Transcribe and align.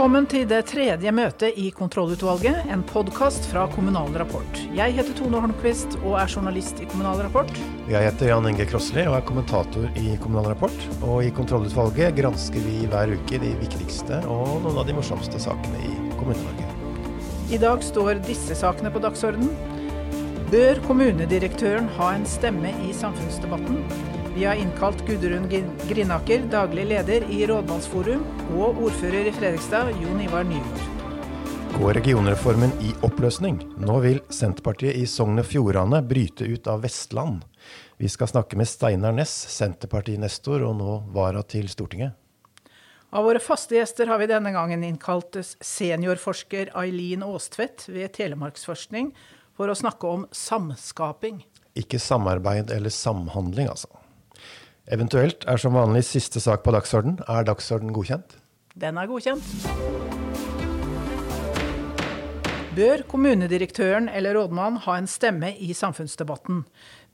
Velkommen 0.00 0.24
til 0.32 0.46
det 0.48 0.62
tredje 0.64 1.10
møtet 1.12 1.58
i 1.60 1.66
Kontrollutvalget, 1.76 2.62
en 2.72 2.80
podkast 2.88 3.44
fra 3.50 3.66
Kommunal 3.68 4.14
Rapport. 4.16 4.60
Jeg 4.72 4.94
heter 4.96 5.12
Tone 5.18 5.42
Holmquist 5.44 5.98
og 5.98 6.14
er 6.16 6.30
journalist 6.32 6.78
i 6.80 6.86
Kommunal 6.88 7.18
Rapport. 7.20 7.50
Jeg 7.84 8.06
heter 8.06 8.30
Jan 8.30 8.48
Inge 8.48 8.64
Krossli 8.70 9.02
og 9.04 9.18
er 9.18 9.26
kommentator 9.28 9.98
i 10.00 10.14
Kommunal 10.22 10.54
Rapport. 10.54 10.86
Og 11.04 11.26
i 11.26 11.28
Kontrollutvalget 11.36 12.16
gransker 12.16 12.64
vi 12.64 12.86
hver 12.88 13.12
uke 13.12 13.42
de 13.42 13.50
viktigste 13.60 14.22
og 14.24 14.64
noen 14.64 14.80
av 14.80 14.88
de 14.88 14.94
morsomste 14.96 15.42
sakene 15.44 15.82
i 15.84 15.92
Kommune-Norge. 16.14 16.70
I 17.52 17.60
dag 17.60 17.84
står 17.84 18.22
disse 18.24 18.56
sakene 18.56 18.88
på 18.94 19.04
dagsordenen. 19.04 19.52
Bør 20.48 20.80
kommunedirektøren 20.88 21.92
ha 22.00 22.14
en 22.16 22.24
stemme 22.24 22.72
i 22.88 22.96
samfunnsdebatten? 22.96 23.84
Vi 24.40 24.46
har 24.46 24.54
innkalt 24.54 25.06
Gudrun 25.06 25.48
Grinaker, 25.88 26.42
daglig 26.50 26.86
leder 26.86 27.24
i 27.30 27.42
Rådmannsforum, 27.46 28.22
og 28.56 28.78
ordfører 28.86 29.26
i 29.28 29.32
Fredrikstad, 29.36 29.90
Jon 30.00 30.22
Ivar 30.24 30.46
Nygaard. 30.48 31.74
Går 31.74 31.92
regionreformen 31.98 32.72
i 32.80 32.94
oppløsning? 33.04 33.58
Nå 33.84 33.98
vil 34.00 34.22
Senterpartiet 34.32 34.96
i 34.96 35.04
Sogn 35.04 35.42
og 35.42 35.44
Fjordane 35.44 36.00
bryte 36.00 36.48
ut 36.48 36.72
av 36.72 36.80
Vestland. 36.86 37.44
Vi 38.00 38.08
skal 38.08 38.32
snakke 38.32 38.56
med 38.56 38.72
Steinar 38.72 39.12
Næss, 39.12 39.36
Senterparti-nestor 39.58 40.64
og 40.70 40.80
nå 40.80 40.96
vara 41.12 41.44
til 41.44 41.68
Stortinget. 41.68 42.16
Av 43.12 43.28
våre 43.28 43.44
faste 43.44 43.76
gjester 43.76 44.08
har 44.08 44.24
vi 44.24 44.32
denne 44.32 44.56
gangen 44.56 44.88
innkalt 44.88 45.36
seniorforsker 45.44 46.72
Eileen 46.80 47.28
Aastvedt 47.28 47.90
ved 47.92 48.16
Telemarksforskning 48.16 49.12
for 49.52 49.68
å 49.68 49.76
snakke 49.84 50.16
om 50.16 50.28
samskaping. 50.32 51.42
Ikke 51.76 52.00
samarbeid 52.00 52.72
eller 52.72 52.88
samhandling, 52.88 53.68
altså. 53.68 53.99
Eventuelt 54.90 55.44
er 55.46 55.60
som 55.62 55.76
vanlig 55.78 56.00
siste 56.08 56.40
sak 56.42 56.64
på 56.64 56.72
dagsorden. 56.74 57.20
Er 57.30 57.44
dagsorden 57.46 57.92
godkjent? 57.94 58.32
Den 58.74 58.96
er 58.98 59.06
godkjent. 59.06 59.44
Bør 62.74 63.04
kommunedirektøren 63.10 64.08
eller 64.10 64.34
rådmann 64.34 64.80
ha 64.82 64.96
en 64.98 65.06
stemme 65.10 65.52
i 65.62 65.70
samfunnsdebatten? 65.78 66.64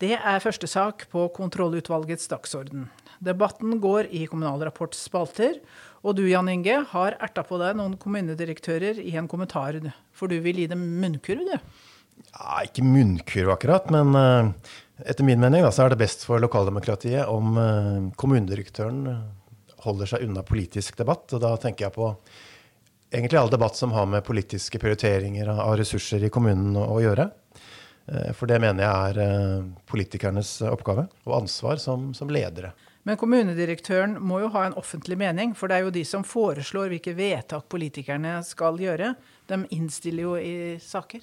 Det 0.01 0.15
er 0.17 0.41
første 0.41 0.69
sak 0.73 1.05
på 1.13 1.27
kontrollutvalgets 1.37 2.33
dagsorden. 2.33 2.89
Debatten 3.21 3.77
går 3.85 4.09
i 4.09 4.25
Kommunal 4.25 4.65
Rapports 4.65 5.03
spalter, 5.05 5.61
og 6.01 6.17
du 6.17 6.25
Jan 6.31 6.49
Inge 6.49 6.79
har 6.95 7.19
erta 7.21 7.45
på 7.45 7.61
deg 7.61 7.77
noen 7.77 7.99
kommunedirektører 8.01 9.03
i 9.05 9.19
en 9.21 9.29
kommentar, 9.29 9.77
for 10.17 10.33
du 10.33 10.41
vil 10.41 10.65
gi 10.65 10.69
dem 10.73 10.81
munnkurv, 11.03 11.45
du? 11.45 11.85
Ja, 12.33 12.65
ikke 12.65 12.85
munnkurv 12.85 13.53
akkurat, 13.57 13.93
men 13.93 14.17
uh, 14.17 14.77
etter 15.05 15.25
min 15.25 15.41
mening 15.41 15.65
da, 15.65 15.73
så 15.73 15.85
er 15.85 15.93
det 15.93 16.01
best 16.01 16.25
for 16.27 16.41
lokaldemokratiet 16.43 17.29
om 17.29 17.57
uh, 17.59 18.11
kommunedirektøren 18.17 19.03
holder 19.85 20.11
seg 20.11 20.25
unna 20.27 20.45
politisk 20.47 20.97
debatt. 20.99 21.29
Og 21.37 21.43
da 21.43 21.53
tenker 21.61 21.87
jeg 21.87 21.97
på 21.97 22.11
egentlig 23.13 23.41
all 23.41 23.53
debatt 23.53 23.77
som 23.79 23.93
har 23.97 24.09
med 24.11 24.25
politiske 24.27 24.81
prioriteringer 24.83 25.53
av 25.53 25.77
ressurser 25.79 26.25
i 26.27 26.33
kommunen 26.33 26.79
å, 26.81 26.97
gjøre. 27.05 27.29
Uh, 28.09 28.33
for 28.39 28.49
det 28.51 28.61
mener 28.63 28.87
jeg 28.87 29.13
er 29.13 29.71
politikernes 29.91 30.59
oppgave 30.71 31.09
og 31.27 31.39
ansvar 31.43 31.83
som, 31.83 32.13
som 32.17 32.33
ledere. 32.33 32.73
Men 33.07 33.19
kommunedirektøren 33.21 34.17
må 34.19 34.41
jo 34.43 34.49
ha 34.57 34.65
en 34.67 34.75
offentlig 34.81 35.15
mening, 35.21 35.53
for 35.55 35.71
det 35.71 35.77
er 35.77 35.85
jo 35.87 35.93
de 35.95 36.03
som 36.09 36.25
foreslår 36.27 36.91
hvilke 36.91 37.15
vedtak 37.15 37.69
politikerne 37.71 38.41
skal 38.43 38.81
gjøre. 38.83 39.13
De 39.47 39.61
innstiller 39.77 40.27
jo 40.27 40.33
i 40.41 40.57
saker. 40.83 41.23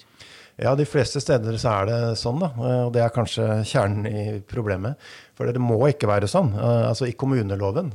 Ja, 0.64 0.72
de 0.78 0.86
fleste 0.88 1.20
steder 1.20 1.58
så 1.60 1.74
er 1.82 1.90
det 1.90 1.98
sånn, 2.16 2.40
da. 2.40 2.50
Og 2.86 2.94
det 2.94 3.04
er 3.04 3.12
kanskje 3.12 3.60
kjernen 3.68 4.08
i 4.08 4.24
problemet. 4.48 4.96
For 5.36 5.52
det 5.52 5.60
må 5.60 5.76
ikke 5.90 6.08
være 6.08 6.30
sånn. 6.30 6.54
Altså 6.56 7.10
i 7.10 7.16
kommuneloven 7.20 7.92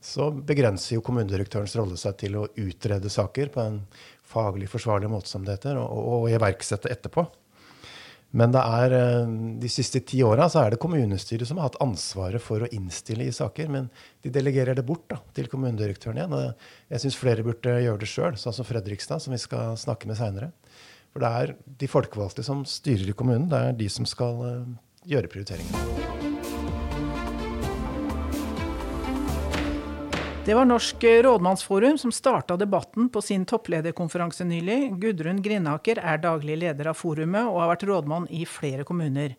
så 0.00 0.30
begrenser 0.32 0.96
jo 0.96 1.04
kommunedirektørens 1.04 1.76
rolle 1.76 2.00
seg 2.00 2.16
til 2.22 2.40
å 2.40 2.48
utrede 2.48 3.12
saker 3.12 3.52
på 3.52 3.64
en 3.64 3.80
faglig 4.26 4.70
forsvarlig 4.72 5.10
måte, 5.12 5.28
som 5.28 5.44
det 5.44 5.58
heter, 5.58 5.76
og, 5.82 5.92
og 5.92 6.30
iverksette 6.32 6.88
etterpå. 6.92 7.26
Men 8.36 8.52
er, 8.60 8.92
eh, 8.92 9.28
de 9.60 9.68
siste 9.72 10.02
ti 10.04 10.20
åra 10.22 10.50
er 10.60 10.74
det 10.74 10.80
kommunestyret 10.82 11.48
som 11.48 11.56
har 11.56 11.70
hatt 11.70 11.80
ansvaret 11.80 12.42
for 12.42 12.60
å 12.60 12.68
innstille 12.68 13.24
i 13.24 13.32
saker. 13.32 13.68
Men 13.72 13.88
de 14.22 14.30
delegerer 14.30 14.76
det 14.76 14.84
bort 14.84 15.08
da, 15.08 15.20
til 15.32 15.48
kommunedirektøren 15.48 16.20
igjen. 16.20 16.54
Jeg 16.90 17.00
syns 17.00 17.16
flere 17.16 17.46
burde 17.46 17.78
gjøre 17.80 18.02
det 18.02 18.10
sjøl, 18.10 18.36
sånn 18.36 18.56
som 18.58 18.68
Fredrikstad, 18.68 19.24
som 19.24 19.32
vi 19.32 19.40
skal 19.40 19.76
snakke 19.80 20.06
med 20.10 20.20
seinere. 20.20 20.52
For 21.12 21.24
det 21.24 21.32
er 21.32 21.54
de 21.80 21.88
folkevalgte 21.88 22.44
som 22.44 22.66
styrer 22.68 23.08
i 23.08 23.16
kommunen. 23.16 23.48
Det 23.48 23.62
er 23.62 23.80
de 23.80 23.88
som 23.88 24.04
skal 24.04 24.44
uh, 24.44 24.76
gjøre 25.08 25.32
prioriteringene. 25.32 26.15
Det 30.46 30.54
var 30.54 30.64
Norsk 30.64 31.04
rådmannsforum 31.04 31.98
som 31.98 32.12
starta 32.12 32.56
debatten 32.56 33.08
på 33.08 33.22
sin 33.22 33.44
topplederkonferanse 33.46 34.44
nylig. 34.46 34.92
Gudrun 35.02 35.40
Grinaker 35.42 35.98
er 35.98 36.20
daglig 36.22 36.54
leder 36.60 36.86
av 36.86 36.94
forumet 36.94 37.48
og 37.48 37.58
har 37.58 37.72
vært 37.72 37.82
rådmann 37.88 38.28
i 38.30 38.44
flere 38.46 38.84
kommuner. 38.86 39.34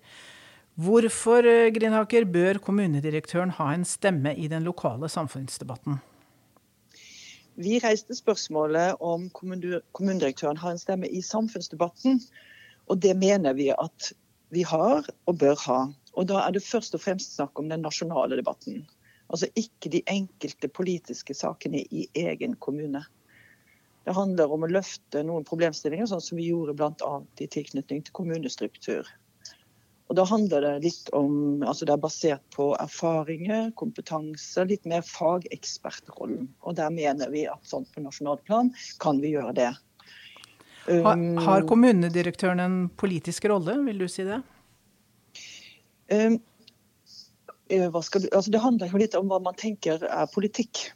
Hvorfor 0.75 1.47
eh, 1.47 1.69
Grinaker, 1.71 2.27
bør 2.27 2.59
kommunedirektøren 2.65 3.55
ha 3.55 3.69
en 3.71 3.87
stemme 3.87 4.33
i 4.35 4.49
den 4.51 4.67
lokale 4.67 5.07
samfunnsdebatten? 5.07 6.01
Vi 7.55 7.79
reiste 7.79 8.19
spørsmålet 8.19 8.99
om 8.99 9.29
kommunedirektøren 9.31 10.59
har 10.59 10.75
en 10.75 10.83
stemme 10.83 11.07
i 11.07 11.23
samfunnsdebatten. 11.23 12.19
Og 12.91 12.99
det 12.99 13.15
mener 13.15 13.55
vi 13.55 13.71
at 13.71 14.11
vi 14.51 14.67
har 14.67 15.07
og 15.23 15.39
bør 15.39 15.55
ha. 15.69 15.79
Og 16.19 16.27
da 16.27 16.43
er 16.43 16.59
det 16.59 16.67
først 16.67 16.99
og 16.99 17.07
fremst 17.07 17.39
snakk 17.39 17.55
om 17.63 17.71
den 17.71 17.87
nasjonale 17.87 18.43
debatten. 18.43 18.83
Altså 19.27 19.49
ikke 19.59 19.91
de 19.91 20.01
enkelte 20.07 20.69
politiske 20.71 21.35
sakene 21.35 21.83
i 21.91 22.07
egen 22.15 22.55
kommune. 22.63 23.03
Det 24.07 24.15
handler 24.15 24.51
om 24.55 24.63
å 24.63 24.71
løfte 24.71 25.19
noen 25.27 25.43
problemstillinger, 25.47 26.07
sånn 26.07 26.23
som 26.23 26.39
vi 26.39 26.47
gjorde 26.47 26.77
bl.a. 26.79 27.15
i 27.43 27.47
tilknytning 27.51 28.05
til 28.07 28.15
kommunestruktur. 28.15 29.09
Og 30.07 30.15
da 30.15 30.23
handler 30.23 30.63
Det 30.63 30.85
litt 30.85 31.09
om, 31.11 31.63
altså 31.67 31.83
det 31.83 31.97
er 31.97 32.03
basert 32.05 32.43
på 32.55 32.69
erfaringer, 32.79 33.73
kompetanse, 33.75 34.63
litt 34.69 34.85
mer 34.87 35.03
fagekspertrollen. 35.03 36.47
Og 36.63 36.77
Der 36.79 36.93
mener 36.95 37.27
vi 37.33 37.43
at 37.51 37.67
sånn 37.67 37.83
på 37.91 38.05
nasjonalt 38.05 38.45
plan 38.47 38.71
kan 39.03 39.19
vi 39.19 39.33
gjøre 39.35 39.53
det. 39.57 39.73
Har, 40.87 41.19
har 41.43 41.65
um, 41.65 41.67
kommunedirektøren 41.67 42.63
en 42.63 42.75
politisk 42.95 43.49
rolle, 43.51 43.75
vil 43.83 43.99
du 43.99 44.07
si 44.07 44.23
det? 44.23 44.39
Um, 46.07 46.39
du, 47.69 48.29
altså 48.31 48.51
det 48.51 48.63
handler 48.63 48.91
jo 48.91 49.01
litt 49.01 49.15
om 49.17 49.29
hva 49.31 49.39
man 49.43 49.57
tenker 49.59 50.03
er 50.07 50.31
politikk. 50.33 50.87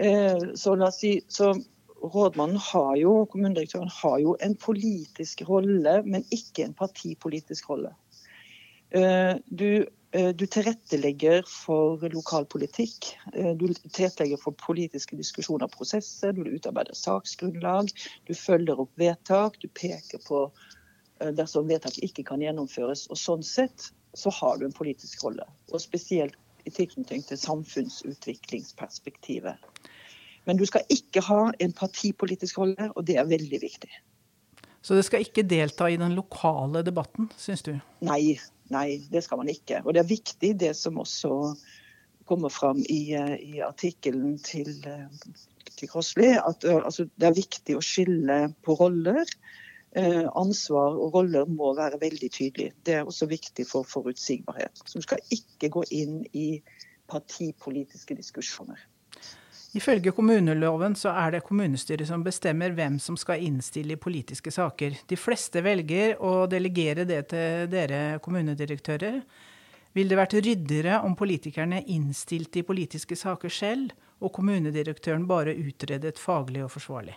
Eh, 0.00 0.52
så 0.58 0.76
si, 0.94 1.20
så 1.28 1.54
Rådmannen 2.02 2.58
har 2.58 2.96
jo, 2.98 3.26
kommunedirektøren 3.30 3.90
har 4.02 4.16
jo 4.18 4.32
en 4.42 4.56
politisk 4.58 5.44
rolle, 5.46 6.00
men 6.02 6.24
ikke 6.34 6.64
en 6.64 6.74
partipolitisk 6.74 7.68
rolle. 7.70 7.92
Eh, 8.90 9.36
du, 9.46 9.86
du 10.10 10.42
tilrettelegger 10.44 11.46
for 11.46 12.02
lokalpolitikk. 12.12 13.12
Du 13.56 13.68
tilrettelegger 13.70 14.42
for 14.42 14.58
politiske 14.58 15.16
diskusjoner 15.16 15.70
og 15.70 15.76
prosesser. 15.76 16.34
Du 16.34 16.42
utarbeider 16.42 16.98
saksgrunnlag. 16.98 17.94
Du 18.26 18.34
følger 18.34 18.82
opp 18.82 18.92
vedtak. 19.00 19.56
Du 19.62 19.70
peker 19.72 20.20
på 20.26 20.48
dersom 21.38 21.70
vedtak 21.70 21.96
ikke 22.02 22.26
kan 22.28 22.42
gjennomføres. 22.42 23.06
Og 23.14 23.22
sånn 23.22 23.46
sett 23.46 23.92
så 24.14 24.30
har 24.30 24.58
du 24.58 24.64
en 24.66 24.72
politisk 24.72 25.24
rolle. 25.24 25.44
Og 25.72 25.80
spesielt 25.80 26.34
i 26.66 26.70
tilknytning 26.70 27.26
til 27.26 27.38
samfunnsutviklingsperspektivet. 27.38 29.54
Men 30.46 30.56
du 30.58 30.66
skal 30.66 30.82
ikke 30.90 31.20
ha 31.26 31.52
en 31.62 31.72
partipolitisk 31.72 32.58
rolle, 32.58 32.92
og 32.96 33.06
det 33.06 33.16
er 33.18 33.24
veldig 33.30 33.60
viktig. 33.62 33.90
Så 34.82 34.94
det 34.98 35.04
skal 35.06 35.20
ikke 35.22 35.46
delta 35.46 35.86
i 35.90 35.96
den 35.98 36.14
lokale 36.18 36.82
debatten, 36.82 37.30
syns 37.38 37.62
du? 37.62 37.80
Nei, 38.02 38.38
nei, 38.74 38.98
det 39.12 39.22
skal 39.26 39.38
man 39.38 39.48
ikke. 39.52 39.82
Og 39.84 39.94
det 39.94 40.00
er 40.02 40.10
viktig 40.10 40.60
det 40.60 40.76
som 40.78 40.98
også 41.02 41.54
kommer 42.26 42.50
fram 42.50 42.78
i, 42.90 43.14
i 43.14 43.60
artikkelen 43.62 44.38
til, 44.42 44.86
til 45.76 45.88
Krossli, 45.90 46.30
at 46.38 46.64
altså, 46.66 47.06
det 47.18 47.26
er 47.28 47.38
viktig 47.38 47.76
å 47.78 47.84
skille 47.84 48.54
på 48.66 48.74
roller. 48.78 49.24
Eh, 49.92 50.24
ansvar 50.40 50.94
og 50.96 51.12
roller 51.18 51.48
må 51.52 51.74
være 51.76 52.00
veldig 52.00 52.30
tydelig. 52.32 52.70
Det 52.80 52.94
er 52.96 53.04
også 53.08 53.26
viktig 53.28 53.66
for 53.68 53.84
forutsigbarhet. 53.84 54.80
Så 54.86 55.02
du 55.02 55.04
skal 55.04 55.20
ikke 55.34 55.68
gå 55.74 55.82
inn 55.92 56.22
i 56.32 56.62
partipolitiske 57.12 58.16
diskusjoner. 58.16 58.80
Ifølge 59.76 60.12
kommuneloven 60.12 60.94
så 60.96 61.12
er 61.16 61.32
det 61.32 61.44
kommunestyret 61.44 62.08
som 62.08 62.24
bestemmer 62.24 62.72
hvem 62.76 62.98
som 63.00 63.16
skal 63.16 63.40
innstille 63.44 63.96
i 63.96 64.00
politiske 64.00 64.52
saker. 64.52 64.98
De 65.08 65.16
fleste 65.16 65.62
velger 65.64 66.20
å 66.20 66.46
delegere 66.48 67.06
det 67.08 67.22
til 67.32 67.68
dere 67.72 68.20
kommunedirektører. 68.24 69.20
Vil 69.92 70.08
det 70.08 70.16
vært 70.16 70.36
ryddigere 70.40 71.02
om 71.04 71.16
politikerne 71.16 71.82
innstilte 71.92 72.60
i 72.60 72.68
politiske 72.68 73.16
saker 73.16 73.52
selv, 73.52 73.92
og 74.22 74.32
kommunedirektøren 74.32 75.26
bare 75.28 75.56
utredet 75.56 76.20
faglig 76.20 76.64
og 76.64 76.72
forsvarlig? 76.72 77.16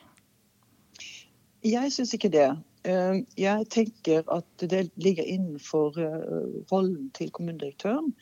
Jeg 1.66 1.92
syns 1.94 2.14
ikke 2.14 2.30
det. 2.30 2.50
Eh, 2.86 3.24
jeg 3.42 3.68
tenker 3.74 4.26
at 4.30 4.66
det 4.70 4.84
ligger 5.02 5.26
innenfor 5.26 5.98
eh, 5.98 6.58
rollen 6.72 7.10
til 7.18 7.32
kommunedirektøren 7.34 8.14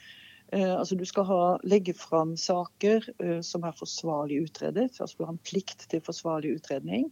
Altså 0.53 0.93
Du 0.93 1.01
skal 1.09 1.25
ha, 1.25 1.37
legge 1.65 1.95
fram 1.97 2.35
saker 2.37 3.07
som 3.41 3.63
er 3.65 3.73
forsvarlig 3.73 4.43
utredet. 4.43 4.99
altså 5.01 5.15
Du 5.17 5.23
har 5.23 5.31
en 5.33 5.39
plikt 5.49 5.87
til 5.89 6.01
forsvarlig 6.05 6.51
utredning. 6.59 7.07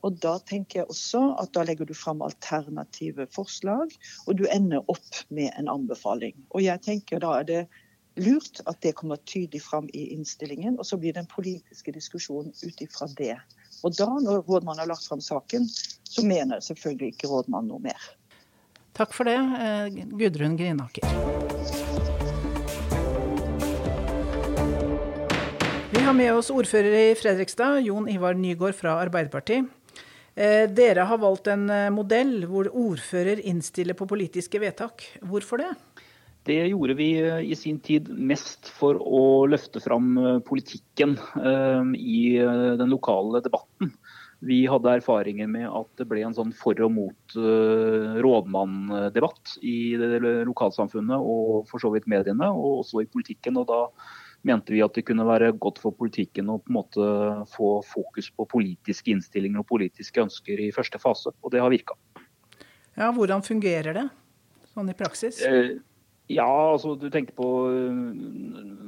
Og 0.00 0.16
Da 0.22 0.38
tenker 0.38 0.80
jeg 0.80 0.88
også 0.88 1.20
at 1.42 1.52
da 1.52 1.66
legger 1.68 1.84
du 1.84 1.92
fram 1.92 2.22
alternative 2.24 3.26
forslag, 3.36 3.92
og 4.26 4.38
du 4.38 4.46
ender 4.48 4.80
opp 4.88 5.20
med 5.28 5.50
en 5.60 5.68
anbefaling. 5.68 6.32
Og 6.56 6.64
jeg 6.64 6.80
tenker 6.80 7.20
Da 7.20 7.34
er 7.42 7.44
det 7.50 7.66
lurt 8.16 8.60
at 8.66 8.80
det 8.80 8.94
kommer 8.94 9.20
tydelig 9.26 9.62
fram 9.62 9.88
i 9.92 10.06
innstillingen, 10.16 10.78
og 10.78 10.86
så 10.86 10.96
blir 10.96 11.12
det 11.12 11.26
en 11.26 11.34
politiske 11.34 11.92
diskusjon 11.92 12.48
ut 12.48 12.80
ifra 12.80 13.12
det. 13.18 13.36
Og 13.82 13.94
da, 13.98 14.06
når 14.06 14.44
rådmannen 14.46 14.84
har 14.84 14.90
lagt 14.92 15.06
fram 15.08 15.20
saken, 15.22 15.66
så 16.06 16.24
mener 16.26 16.62
selvfølgelig 16.62 17.14
ikke 17.14 17.30
rådmannen 17.30 17.72
noe 17.72 17.82
mer. 17.82 18.10
Takk 18.94 19.14
for 19.16 19.26
det, 19.26 19.38
eh, 19.38 20.04
Gudrun 20.20 20.56
Grinaker. 20.56 21.06
Vi 25.92 26.00
har 26.00 26.14
med 26.14 26.32
oss 26.34 26.50
ordfører 26.50 27.10
i 27.10 27.14
Fredrikstad, 27.14 27.80
Jon 27.86 28.08
Ivar 28.08 28.34
Nygaard 28.34 28.76
fra 28.76 28.98
Arbeiderpartiet. 29.02 29.66
Eh, 30.34 30.64
dere 30.72 31.04
har 31.04 31.18
valgt 31.20 31.50
en 31.52 31.68
eh, 31.68 31.90
modell 31.92 32.46
hvor 32.48 32.68
ordfører 32.68 33.42
innstiller 33.44 33.96
på 33.98 34.06
politiske 34.08 34.60
vedtak. 34.62 35.04
Hvorfor 35.20 35.60
det? 35.60 35.72
Det 36.44 36.66
gjorde 36.66 36.94
vi 36.94 37.20
eh, 37.20 37.40
i 37.50 37.56
sin 37.56 37.78
tid 37.80 38.08
mest 38.18 38.66
for 38.74 38.98
å 38.98 39.46
løfte 39.46 39.80
fram 39.80 40.16
eh, 40.18 40.38
politikken 40.42 41.14
eh, 41.38 41.92
i 41.98 42.38
den 42.78 42.90
lokale 42.90 43.40
debatten. 43.44 43.92
Vi 44.42 44.64
hadde 44.66 44.96
erfaringer 44.98 45.46
med 45.46 45.68
at 45.70 45.86
det 46.00 46.08
ble 46.10 46.24
en 46.26 46.34
sånn 46.34 46.50
for 46.58 46.74
og 46.82 46.90
mot 46.90 47.34
rådmann-debatt 48.26 49.52
i 49.62 49.94
lokalsamfunnet 50.48 51.14
og 51.14 51.68
for 51.70 51.78
så 51.78 51.92
vidt 51.94 52.08
mediene, 52.10 52.48
og 52.50 52.80
også 52.80 53.04
i 53.04 53.06
politikken. 53.12 53.60
og 53.62 53.68
Da 53.70 53.78
mente 54.42 54.74
vi 54.74 54.82
at 54.82 54.98
det 54.98 55.04
kunne 55.06 55.28
være 55.28 55.52
godt 55.62 55.78
for 55.84 55.94
politikken 55.94 56.50
å 56.50 56.58
på 56.58 56.72
en 56.72 56.78
måte 56.80 57.06
få 57.54 57.70
fokus 57.86 58.32
på 58.34 58.48
politiske 58.50 59.14
innstillinger 59.14 59.62
og 59.62 59.70
politiske 59.70 60.26
ønsker 60.26 60.66
i 60.66 60.72
første 60.74 60.98
fase, 60.98 61.30
og 61.38 61.54
det 61.54 61.62
har 61.62 61.70
virka. 61.70 61.94
Ja, 62.98 63.12
hvordan 63.14 63.46
fungerer 63.46 63.94
det 63.94 64.08
sånn 64.74 64.90
i 64.90 64.98
praksis? 64.98 65.38
Eh, 65.46 65.78
ja, 66.30 66.46
altså 66.46 66.94
du 66.98 67.08
tenker 67.10 67.34
på 67.34 67.48
uh, 67.72 68.12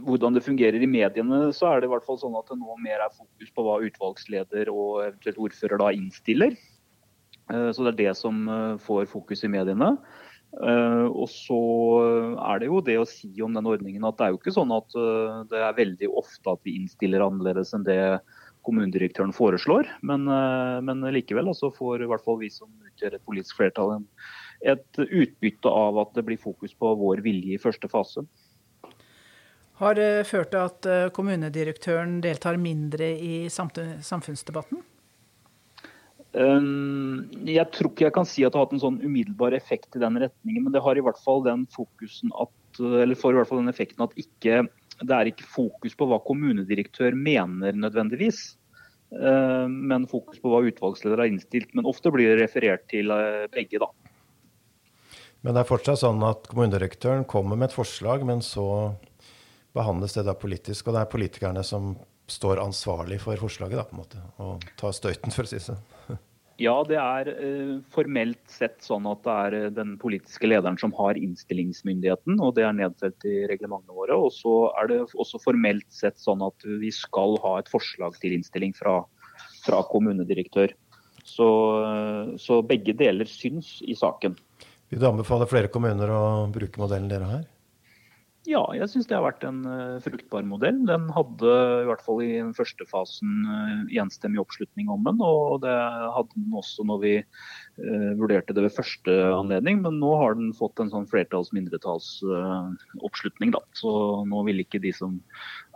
hvordan 0.06 0.36
det 0.36 0.44
fungerer 0.44 0.78
i 0.82 0.90
mediene, 0.90 1.48
så 1.56 1.72
er 1.72 1.80
det 1.80 1.88
i 1.88 1.94
hvert 1.94 2.06
fall 2.06 2.20
sånn 2.20 2.36
at 2.38 2.46
det 2.50 2.60
nå 2.60 2.76
mer 2.82 3.02
er 3.02 3.16
fokus 3.16 3.50
på 3.54 3.64
hva 3.66 3.80
utvalgsleder 3.88 4.70
og 4.72 5.02
eventuelt 5.08 5.40
ordfører 5.48 5.82
da 5.82 5.90
innstiller. 5.96 6.54
Uh, 7.50 7.70
så 7.74 7.84
det 7.84 7.94
er 7.94 8.00
det 8.04 8.14
som 8.20 8.46
uh, 8.46 8.76
får 8.82 9.10
fokus 9.10 9.44
i 9.44 9.52
mediene. 9.52 9.96
Og 10.54 11.24
så 11.26 11.56
er 12.38 12.60
det 12.62 12.68
jo 12.68 12.76
det 12.86 12.94
å 13.00 13.06
si 13.10 13.32
om 13.42 13.56
den 13.56 13.66
ordningen 13.66 14.04
at 14.06 14.20
det 14.20 14.22
er 14.22 14.30
jo 14.30 14.36
ikke 14.38 14.52
sånn 14.54 14.70
at 14.70 14.94
det 15.50 15.58
er 15.58 15.74
veldig 15.74 16.12
ofte 16.14 16.52
at 16.52 16.60
vi 16.62 16.76
innstiller 16.78 17.24
annerledes 17.24 17.72
enn 17.74 17.82
det 17.82 17.96
kommunedirektøren 18.62 19.34
foreslår. 19.34 19.90
Men, 20.06 20.30
men 20.86 21.02
likevel 21.10 21.50
altså 21.50 21.72
får 21.74 22.04
i 22.04 22.08
hvert 22.12 22.22
fall 22.22 22.38
vi 22.44 22.52
som 22.54 22.70
utgjør 22.86 23.18
et 23.18 23.26
politisk 23.26 23.58
flertall 23.58 23.96
en 23.96 24.06
et 24.64 25.00
utbytte 25.04 25.70
av 25.70 26.00
at 26.02 26.16
det 26.16 26.24
blir 26.26 26.40
fokus 26.40 26.74
på 26.76 26.94
vår 27.00 27.22
vilje 27.24 27.56
i 27.56 27.60
første 27.60 27.90
fase. 27.92 28.24
Har 29.80 29.96
det 29.98 30.26
ført 30.28 30.52
til 30.54 30.62
at 30.62 30.86
eh, 30.86 31.12
kommunedirektøren 31.14 32.20
deltar 32.24 32.60
mindre 32.62 33.10
i 33.18 33.34
samfunnsdebatten? 33.50 34.82
Jeg 36.34 37.64
tror 37.70 37.92
ikke 37.92 38.08
jeg 38.08 38.14
kan 38.16 38.26
si 38.26 38.42
at 38.42 38.50
det 38.50 38.58
har 38.58 38.64
hatt 38.64 38.72
en 38.74 38.82
sånn 38.82 38.96
umiddelbar 39.04 39.54
effekt 39.54 39.94
i 39.94 40.00
den 40.02 40.18
retningen, 40.18 40.64
men 40.64 40.74
det 40.74 40.82
har 40.82 40.98
i 40.98 41.04
hvert 41.06 41.20
fall 41.22 41.44
den 41.44 41.62
fokusen 41.70 42.32
at, 42.42 42.80
eller 42.82 43.14
får 43.14 43.36
i 43.36 43.38
hvert 43.38 43.50
fall 43.52 43.60
den 43.60 43.70
effekten 43.70 44.02
at 44.02 44.16
ikke, 44.18 44.64
det 44.98 45.14
er 45.14 45.30
ikke 45.30 45.46
fokus 45.46 45.94
på 45.94 46.08
hva 46.10 46.18
kommunedirektør 46.26 47.14
mener 47.14 47.78
nødvendigvis. 47.78 48.56
Men 49.14 50.08
fokus 50.10 50.40
på 50.42 50.50
hva 50.50 50.64
utvalgsleder 50.66 51.22
har 51.22 51.30
innstilt. 51.30 51.70
Men 51.74 51.86
ofte 51.86 52.10
blir 52.10 52.32
det 52.32 52.42
referert 52.42 52.88
til 52.90 53.14
eh, 53.14 53.46
begge, 53.54 53.78
da. 53.82 53.90
Men 55.44 55.52
det 55.52 55.60
er 55.60 55.68
fortsatt 55.68 56.00
sånn 56.00 56.22
at 56.24 56.46
kommunedirektøren 56.48 57.26
kommer 57.28 57.58
med 57.60 57.68
et 57.68 57.76
forslag, 57.76 58.24
men 58.24 58.40
så 58.44 58.66
behandles 59.76 60.16
det 60.16 60.24
da 60.24 60.32
politisk. 60.38 60.88
Og 60.88 60.96
det 60.96 61.02
er 61.02 61.10
politikerne 61.12 61.64
som 61.66 61.94
står 62.32 62.62
ansvarlig 62.62 63.18
for 63.20 63.36
forslaget, 63.36 63.76
da, 63.76 63.84
på 63.84 63.96
en 63.96 64.00
måte, 64.00 64.22
og 64.40 64.64
tar 64.80 64.94
støyten, 64.96 65.34
for 65.34 65.44
å 65.44 65.50
si 65.50 65.60
det 65.60 65.66
sånn. 65.68 65.82
Ja, 66.62 66.76
det 66.86 66.94
er 67.00 67.28
eh, 67.32 67.70
formelt 67.90 68.38
sett 68.46 68.76
sånn 68.84 69.08
at 69.10 69.24
det 69.26 69.32
er 69.34 69.54
eh, 69.58 69.72
den 69.74 69.96
politiske 69.98 70.46
lederen 70.46 70.76
som 70.78 70.92
har 70.94 71.18
innstillingsmyndigheten, 71.18 72.38
og 72.38 72.54
det 72.54 72.62
er 72.62 72.76
nedfelt 72.78 73.26
i 73.26 73.40
reglementene 73.50 73.96
våre. 73.96 74.14
Og 74.14 74.30
så 74.30 74.52
er 74.78 74.92
det 74.92 75.00
også 75.18 75.40
formelt 75.42 75.88
sett 75.90 76.22
sånn 76.22 76.44
at 76.46 76.62
vi 76.78 76.92
skal 76.94 77.34
ha 77.42 77.56
et 77.58 77.72
forslag 77.72 78.14
til 78.22 78.36
innstilling 78.36 78.70
fra, 78.78 79.00
fra 79.66 79.82
kommunedirektør. 79.90 80.76
Så, 81.26 81.50
eh, 81.90 82.36
så 82.38 82.60
begge 82.62 82.94
deler 83.02 83.26
syns 83.26 83.80
i 83.82 83.98
saken. 83.98 84.38
Vil 84.94 85.02
du 85.02 85.08
anbefale 85.08 85.46
flere 85.50 85.66
kommuner 85.74 86.06
å 86.14 86.46
bruke 86.54 86.78
modellen 86.78 87.08
dere 87.10 87.26
har? 87.26 87.42
Ja, 88.46 88.60
jeg 88.76 88.86
syns 88.92 89.08
det 89.10 89.16
har 89.16 89.24
vært 89.24 89.42
en 89.48 89.64
uh, 89.66 89.96
fruktbar 90.04 90.44
modell. 90.46 90.86
Den 90.86 91.08
hadde 91.10 91.50
i 91.82 91.86
hvert 91.88 92.04
fall 92.06 92.22
i 92.22 92.36
den 92.36 92.52
første 92.54 92.86
fasen 92.86 93.42
uh, 93.48 93.90
enstemmig 93.98 94.38
oppslutning 94.38 94.86
om 94.94 95.02
den. 95.02 95.18
Og 95.18 95.58
det 95.64 95.74
hadde 95.74 96.30
den 96.36 96.54
også 96.54 96.86
når 96.86 96.98
vi 97.02 97.26
uh, 97.26 98.14
vurderte 98.20 98.54
det 98.54 98.62
ved 98.68 98.76
første 98.76 99.10
anledning. 99.32 99.82
Men 99.82 99.98
nå 99.98 100.14
har 100.20 100.38
den 100.38 100.54
fått 100.54 100.78
en 100.78 100.92
sånn 100.94 101.10
flertalls-mindretallsoppslutning, 101.10 103.50
da. 103.56 103.62
Så 103.74 104.22
nå 104.30 104.46
vil 104.46 104.62
ikke 104.62 104.78
de 104.84 104.92
som 104.94 105.18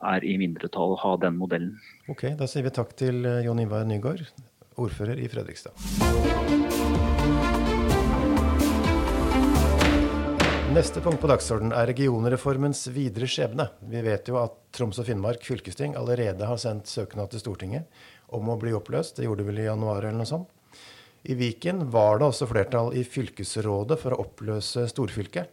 er 0.06 0.23
i 0.23 0.38
mindretall 0.38 0.94
ha 1.03 1.19
den 1.26 1.35
modellen. 1.43 1.75
Ok, 2.06 2.38
da 2.38 2.47
sier 2.47 2.62
vi 2.69 2.76
takk 2.79 2.94
til 3.03 3.26
Jon 3.49 3.59
Ivar 3.67 3.82
Nygaard, 3.91 4.23
ordfører 4.79 5.19
i 5.19 5.26
Fredrikstad. 5.26 5.75
Neste 10.69 11.00
punkt 11.00 11.23
på 11.23 11.29
dagsordenen 11.31 11.73
er 11.73 11.87
regionreformens 11.88 12.82
videre 12.93 13.25
skjebne. 13.31 13.65
Vi 13.88 14.03
vet 14.05 14.26
jo 14.29 14.37
at 14.37 14.53
Troms 14.76 14.99
og 15.00 15.06
Finnmark 15.09 15.41
fylkesting 15.47 15.94
allerede 15.97 16.44
har 16.44 16.61
sendt 16.61 16.91
søknad 16.91 17.31
til 17.32 17.41
Stortinget 17.41 18.03
om 18.37 18.50
å 18.53 18.56
bli 18.61 18.75
oppløst. 18.76 19.17
Det 19.17 19.25
gjorde 19.25 19.47
de 19.47 19.49
vel 19.49 19.62
i 19.62 19.65
januar 19.65 20.05
eller 20.05 20.19
noe 20.20 20.29
sånt. 20.29 20.50
I 21.25 21.38
Viken 21.41 21.87
var 21.94 22.20
det 22.20 22.29
også 22.29 22.50
flertall 22.50 22.93
i 23.00 23.06
fylkesrådet 23.08 23.96
for 24.03 24.13
å 24.13 24.20
oppløse 24.27 24.84
storfylket. 24.93 25.48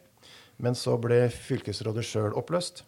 Men 0.60 0.76
så 0.76 0.98
ble 1.00 1.22
fylkesrådet 1.32 2.04
sjøl 2.06 2.36
oppløst. 2.36 2.84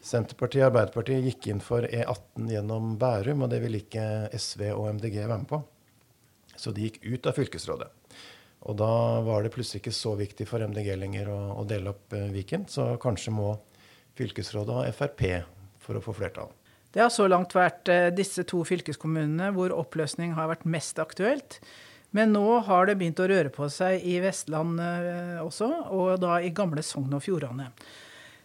Senterpartiet 0.00 0.64
og 0.64 0.70
Arbeiderpartiet 0.70 1.28
gikk 1.28 1.50
inn 1.52 1.60
for 1.64 1.84
E18 1.84 2.48
gjennom 2.56 2.96
Bærum, 3.00 3.44
og 3.44 3.52
det 3.52 3.60
ville 3.60 3.84
ikke 3.84 4.32
SV 4.32 4.70
og 4.72 4.94
MDG 4.96 5.20
være 5.26 5.42
med 5.44 5.50
på. 5.52 5.60
Så 6.56 6.72
de 6.72 6.88
gikk 6.88 7.02
ut 7.04 7.28
av 7.28 7.36
fylkesrådet. 7.36 7.92
Og 8.64 8.76
da 8.80 9.20
var 9.24 9.44
det 9.44 9.52
plutselig 9.52 9.82
ikke 9.82 9.94
så 9.94 10.14
viktig 10.16 10.46
for 10.48 10.64
MDG 10.64 10.94
lenger 10.96 11.28
å, 11.32 11.38
å 11.60 11.64
dele 11.68 11.92
opp 11.92 12.14
eh, 12.16 12.30
Viken. 12.32 12.64
Så 12.70 12.94
kanskje 13.02 13.34
må 13.36 13.52
fylkesrådet 14.16 14.76
ha 14.78 14.92
Frp 14.94 15.24
for 15.84 15.98
å 15.98 16.04
få 16.04 16.14
flertall. 16.16 16.52
Det 16.94 17.02
har 17.02 17.10
så 17.12 17.26
langt 17.28 17.52
vært 17.56 17.90
eh, 17.92 18.08
disse 18.14 18.46
to 18.48 18.62
fylkeskommunene 18.64 19.50
hvor 19.56 19.74
oppløsning 19.74 20.36
har 20.38 20.48
vært 20.52 20.64
mest 20.64 21.00
aktuelt. 21.02 21.58
Men 22.14 22.30
nå 22.30 22.46
har 22.68 22.86
det 22.86 22.94
begynt 23.00 23.18
å 23.18 23.26
røre 23.26 23.50
på 23.52 23.66
seg 23.74 24.04
i 24.06 24.20
Vestland 24.22 24.78
eh, 24.80 25.38
også, 25.42 25.68
og 25.90 26.20
da 26.22 26.38
i 26.38 26.52
gamle 26.54 26.84
Sogn 26.86 27.16
og 27.18 27.24
Fjordane. 27.26 27.72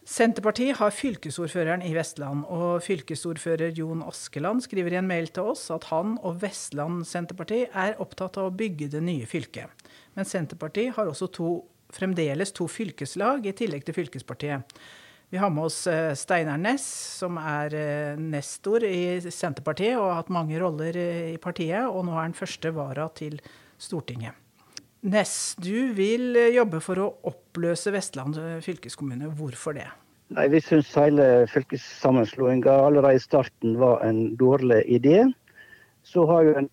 Senterpartiet 0.09 0.79
har 0.79 0.89
fylkesordføreren 0.89 1.83
i 1.85 1.91
Vestland, 1.93 2.41
og 2.49 2.81
fylkesordfører 2.81 3.75
Jon 3.77 3.99
Askeland 4.01 4.63
skriver 4.65 4.95
i 4.95 4.97
en 4.97 5.09
mail 5.09 5.29
til 5.29 5.51
oss 5.51 5.67
at 5.69 5.85
han 5.91 6.15
og 6.25 6.39
Vestland 6.41 7.03
Senterparti 7.05 7.59
er 7.67 7.99
opptatt 8.01 8.39
av 8.41 8.47
å 8.49 8.55
bygge 8.57 8.87
det 8.95 9.03
nye 9.05 9.27
fylket. 9.29 9.69
Men 10.17 10.25
Senterpartiet 10.25 10.95
har 10.97 11.11
også 11.11 11.29
to, 11.37 11.51
fremdeles 11.93 12.55
to 12.57 12.65
fylkeslag 12.65 13.45
i 13.45 13.53
tillegg 13.61 13.85
til 13.85 13.99
fylkespartiet. 13.99 14.81
Vi 15.29 15.37
har 15.37 15.53
med 15.53 15.67
oss 15.69 15.83
eh, 15.85 16.15
Steinar 16.17 16.57
Næss, 16.57 16.89
som 17.21 17.37
er 17.37 17.77
eh, 17.77 18.17
nestor 18.17 18.81
i 18.89 19.21
Senterpartiet 19.21 19.93
og 19.93 20.07
har 20.07 20.23
hatt 20.23 20.33
mange 20.33 20.57
roller 20.57 20.97
eh, 20.97 21.35
i 21.35 21.41
partiet, 21.41 21.85
og 21.85 22.07
nå 22.07 22.17
er 22.17 22.23
han 22.31 22.37
første 22.37 22.73
vara 22.73 23.11
til 23.13 23.37
Stortinget. 23.77 24.48
Ness, 25.01 25.55
du 25.55 25.93
vil 25.95 26.35
eh, 26.35 26.51
jobbe 26.57 26.81
for 26.83 26.99
å 26.99 27.07
oppløse 27.29 27.91
Vestland 27.95 28.35
eh, 28.35 28.57
fylkeskommune. 28.63 29.29
Hvorfor 29.37 29.77
det? 29.77 29.87
Nei, 30.35 30.49
Vi 30.51 30.59
syns 30.61 30.89
hele 30.99 31.45
fylkessammenslåinga 31.49 32.73
allerede 32.83 33.15
i 33.15 33.23
starten 33.23 33.77
var 33.79 34.03
en 34.03 34.35
dårlig 34.37 34.81
idé. 34.91 35.21
Så 36.03 36.25
har 36.27 36.43
jo 36.43 36.57
en 36.59 36.67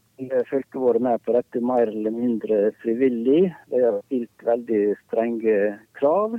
fylke 0.50 0.82
vært 0.82 1.04
med 1.06 1.22
på 1.22 1.36
dette 1.36 1.62
mer 1.62 1.86
eller 1.92 2.14
mindre 2.14 2.58
frivillig. 2.82 3.52
De 3.70 3.82
har 3.84 4.00
stilt 4.08 4.46
veldig 4.48 4.82
strenge 5.06 5.56
krav. 5.98 6.34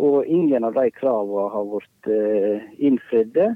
Og 0.00 0.24
ingen 0.24 0.64
av 0.64 0.78
de 0.78 0.86
kravene 0.96 1.50
har 1.52 1.66
vært 1.68 2.08
uh, 2.08 2.68
innfridde. 2.80 3.50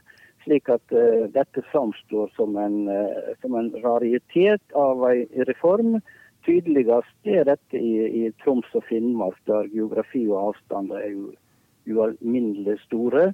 Slik 0.45 0.69
at 0.69 0.93
dette 1.33 1.63
framstår 1.71 2.29
som 2.37 2.59
en, 2.61 2.83
som 3.41 3.55
en 3.57 3.71
raritet 3.81 4.77
av 4.77 5.01
en 5.09 5.47
reform 5.49 5.95
Tydeligst 6.45 7.29
er 7.31 7.47
dette 7.49 7.81
i, 7.81 7.93
i, 8.05 8.31
Troms 8.43 8.69
og 8.77 8.85
Finnmark, 8.89 9.39
der 9.49 9.71
geografi 9.73 10.27
og 10.29 10.51
avstand 10.51 10.93
er 10.93 11.11
jo 11.13 11.31
ualminnelig 11.89 12.79
store. 12.85 13.31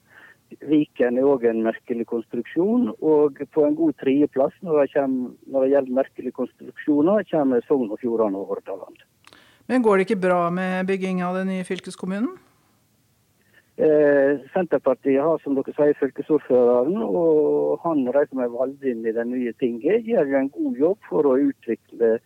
Viken 0.66 1.18
er 1.18 1.26
òg 1.30 1.46
en 1.46 1.62
merkelig 1.62 2.06
konstruksjon, 2.10 2.90
og 2.98 3.38
på 3.54 3.64
en 3.66 3.78
god 3.78 3.96
tredjeplass 4.02 4.56
når, 4.66 4.90
når 5.46 5.64
det 5.64 5.72
gjelder 5.72 5.98
merkelige 6.00 6.38
konstruksjoner, 6.38 7.26
kommer 7.30 7.66
Sogn 7.66 7.90
og 7.90 7.98
Fjordane 8.02 8.38
og 8.38 8.54
Hordaland. 8.54 9.02
Men 9.70 9.82
går 9.82 9.96
det 9.96 10.08
ikke 10.08 10.22
bra 10.26 10.48
med 10.50 10.86
bygging 10.86 11.22
av 11.22 11.38
den 11.38 11.52
nye 11.52 11.66
fylkeskommunen? 11.66 12.32
Eh, 13.80 14.40
Senterpartiet 14.52 15.22
har 15.22 15.38
som 15.40 15.54
dere 15.56 15.72
sier 15.72 15.94
fylkesordføreren, 15.96 16.98
og 17.00 17.78
han 17.84 18.02
de 18.04 18.24
som 18.26 18.42
er 18.42 18.50
valgt 18.52 18.82
inn 18.84 19.06
i 19.06 19.14
det 19.16 19.24
nye 19.30 19.54
tinget, 19.62 20.04
gjør 20.04 20.34
en 20.36 20.50
god 20.52 20.82
jobb 20.82 21.08
for 21.08 21.28
å 21.30 21.38
utvikle 21.40 22.18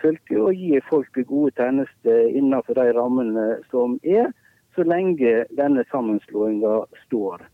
fylket 0.00 0.38
og 0.40 0.54
gi 0.54 0.80
folk 0.88 1.20
gode 1.28 1.52
tjenester 1.56 2.30
innenfor 2.30 2.78
de 2.78 2.92
rammene 2.96 3.46
som 3.70 3.98
er, 4.04 4.32
så 4.76 4.84
lenge 4.84 5.44
denne 5.56 5.84
sammenslåinga 5.90 6.82
står. 7.06 7.46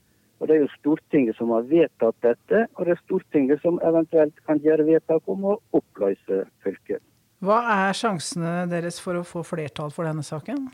Og 0.43 0.49
Det 0.49 0.57
er 0.57 0.65
jo 0.65 0.75
Stortinget 0.75 1.37
som 1.39 1.53
har 1.55 1.69
vedtatt 1.71 2.17
dette, 2.27 2.67
og 2.75 2.87
det 2.87 2.97
er 2.97 3.03
Stortinget 3.05 3.63
som 3.63 3.79
eventuelt 3.87 4.35
kan 4.47 4.59
gjøre 4.59 4.89
vedtak 4.89 5.29
om 5.31 5.45
å 5.53 5.59
oppløse 5.71 6.43
fylket. 6.65 6.99
Hva 7.43 7.61
er 7.87 7.95
sjansene 7.95 8.67
deres 8.71 8.99
for 9.03 9.19
å 9.19 9.27
få 9.27 9.45
flertall 9.47 9.95
for 9.95 10.07
denne 10.07 10.23
saken? 10.27 10.67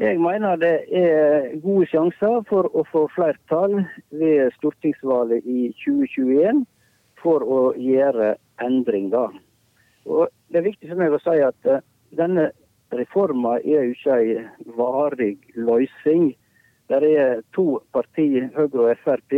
Jeg 0.00 0.18
mener 0.18 0.56
det 0.60 0.74
er 0.92 1.52
gode 1.62 1.86
sjanser 1.86 2.40
for 2.48 2.68
å 2.76 2.84
få 2.90 3.06
flertall 3.14 3.78
ved 4.10 4.52
stortingsvalget 4.58 5.46
i 5.46 5.68
2021 5.84 6.64
for 7.22 7.44
å 7.46 7.60
gjøre 7.80 8.34
endringer. 8.60 9.36
Og 10.04 10.28
Det 10.54 10.60
er 10.60 10.68
viktig 10.68 10.86
for 10.86 11.00
meg 11.02 11.10
å 11.10 11.18
si 11.18 11.32
at 11.42 11.66
uh, 11.66 11.80
denne 12.14 12.44
reformen 12.94 13.56
er 13.66 13.88
jo 13.88 13.94
ikke 13.96 14.18
en 14.22 14.74
varig 14.76 15.32
løsning. 15.58 16.28
Det 16.86 17.00
er 17.08 17.40
to 17.56 17.80
partier, 17.90 18.46
Høyre 18.54 18.92
og 18.92 19.00
Frp, 19.02 19.34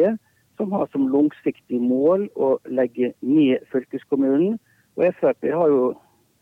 som 0.60 0.74
har 0.76 0.90
som 0.92 1.06
langsiktig 1.08 1.80
mål 1.80 2.26
å 2.36 2.50
legge 2.68 3.14
ned 3.24 3.64
fylkeskommunen. 3.72 4.58
Og 5.00 5.16
Frp 5.16 5.48
har 5.56 5.72
jo 5.72 5.86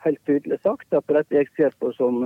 helt 0.02 0.18
tydelig 0.26 0.58
sagt 0.64 0.90
at 0.90 1.06
dette 1.06 1.38
jeg 1.38 1.52
ser 1.54 1.78
på 1.78 1.92
som, 1.94 2.24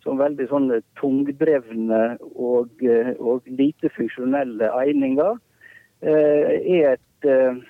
som 0.00 0.16
veldig 0.24 0.48
sånne 0.48 0.80
tungdrevne 1.02 2.02
og, 2.32 2.80
og 3.20 3.52
lite 3.60 3.92
funksjonelle 3.98 4.72
egninger, 4.86 5.36
eh, 6.00 6.56
er 6.64 6.94
et 6.94 7.28
eh, 7.28 7.60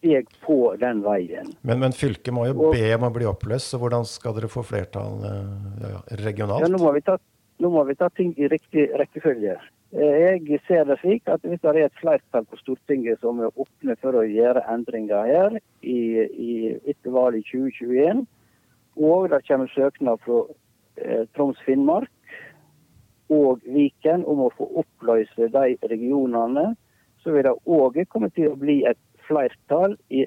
steg 0.00 0.34
den 0.82 1.02
veien. 1.04 1.52
Men, 1.62 1.82
men 1.82 1.94
fylket 1.96 2.34
må 2.34 2.48
jo 2.50 2.56
og, 2.58 2.74
be 2.76 2.88
om 2.96 3.06
å 3.08 3.12
bli 3.14 3.28
oppløst, 3.30 3.72
så 3.72 3.80
hvordan 3.82 4.06
skal 4.08 4.36
dere 4.36 4.50
få 4.52 4.64
flertall 4.66 5.22
ja, 5.24 6.00
regionalt? 6.22 6.66
Ja, 6.66 6.72
nå 6.72 6.82
må, 6.82 6.92
ta, 7.06 7.16
nå 7.62 7.70
må 7.72 7.86
vi 7.88 7.96
ta 7.98 8.10
ting 8.12 8.34
i 8.36 8.50
riktig 8.50 8.90
rekkefølge. 9.00 9.56
Eh, 9.92 10.40
jeg 10.48 10.60
ser 10.66 10.86
det 10.88 10.96
slik 11.02 11.26
at 11.28 11.42
hvis 11.44 11.60
det 11.60 11.68
er 11.68 11.84
et 11.84 11.98
flertall 12.00 12.46
på 12.48 12.56
Stortinget 12.62 13.20
som 13.20 13.42
er 13.44 13.52
åpne 13.60 13.96
for 14.00 14.16
å 14.16 14.24
gjøre 14.24 14.64
endringer 14.72 15.28
her 15.28 15.58
i, 15.84 15.98
i, 16.24 16.52
etter 16.88 17.12
valget 17.12 17.44
i 17.44 17.58
2021, 17.58 18.22
og 18.96 19.28
det 19.32 19.42
kommer 19.48 19.68
søknad 19.74 20.24
fra 20.24 20.40
eh, 20.96 21.26
Troms 21.36 21.60
Finnmark 21.66 22.08
og 23.32 23.60
Viken 23.68 24.24
om 24.28 24.46
å 24.46 24.52
få 24.56 24.70
oppløse 24.80 25.50
de 25.52 25.76
regionene, 25.92 26.72
så 27.20 27.36
vil 27.36 27.44
det 27.46 27.54
òg 27.68 28.00
komme 28.12 28.32
til 28.32 28.48
å 28.48 28.58
bli 28.58 28.80
et 28.88 29.00
flertall 29.28 29.98
i 30.08 30.24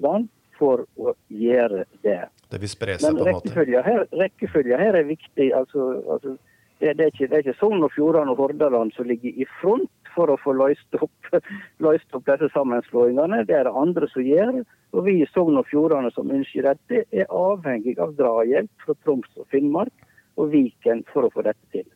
Vestland 0.00 0.28
for 0.58 0.84
å 0.96 1.14
gjøre 1.28 1.84
det. 2.02 2.28
Det 2.50 2.60
vil 2.60 2.68
spre 2.68 2.98
seg 2.98 3.14
Men 3.14 3.22
på 3.22 3.28
en 3.28 3.36
måte? 3.38 4.06
Rekkefølgen 4.12 4.80
her 4.80 4.94
er 4.94 5.04
viktig. 5.04 5.52
altså, 5.54 6.02
altså 6.10 6.36
det, 6.80 6.96
det, 6.96 7.04
er 7.04 7.12
ikke, 7.12 7.28
det 7.28 7.36
er 7.36 7.44
ikke 7.44 7.58
Sogn 7.60 7.84
og 7.84 7.92
Fjordane 7.92 8.30
og 8.32 8.36
Hordaland 8.36 8.92
som 8.96 9.06
ligger 9.08 9.30
i 9.30 9.46
front 9.60 9.90
for 10.14 10.32
å 10.32 10.36
få 10.42 10.52
løst 10.56 10.96
opp, 11.00 11.30
løst 11.84 12.12
opp 12.16 12.26
disse 12.26 12.50
sammenslåingene. 12.52 13.44
Det 13.46 13.56
er 13.56 13.68
det 13.68 13.76
andre 13.76 14.08
som 14.12 14.24
gjør. 14.24 14.62
Og 14.92 15.06
vi 15.06 15.20
i 15.22 15.28
Sogn 15.30 15.60
og 15.60 15.68
Fjordane 15.70 16.10
som 16.16 16.30
ønsker 16.32 16.66
dette, 16.66 17.04
er 17.12 17.30
avhengig 17.30 17.96
av 18.02 18.16
drahjelp 18.18 18.84
fra 18.84 18.96
Troms 19.04 19.30
og 19.38 19.46
Finnmark 19.52 19.94
og 20.40 20.50
Viken 20.52 21.04
for 21.12 21.28
å 21.28 21.32
få 21.32 21.46
dette 21.46 21.62
til. 21.72 21.86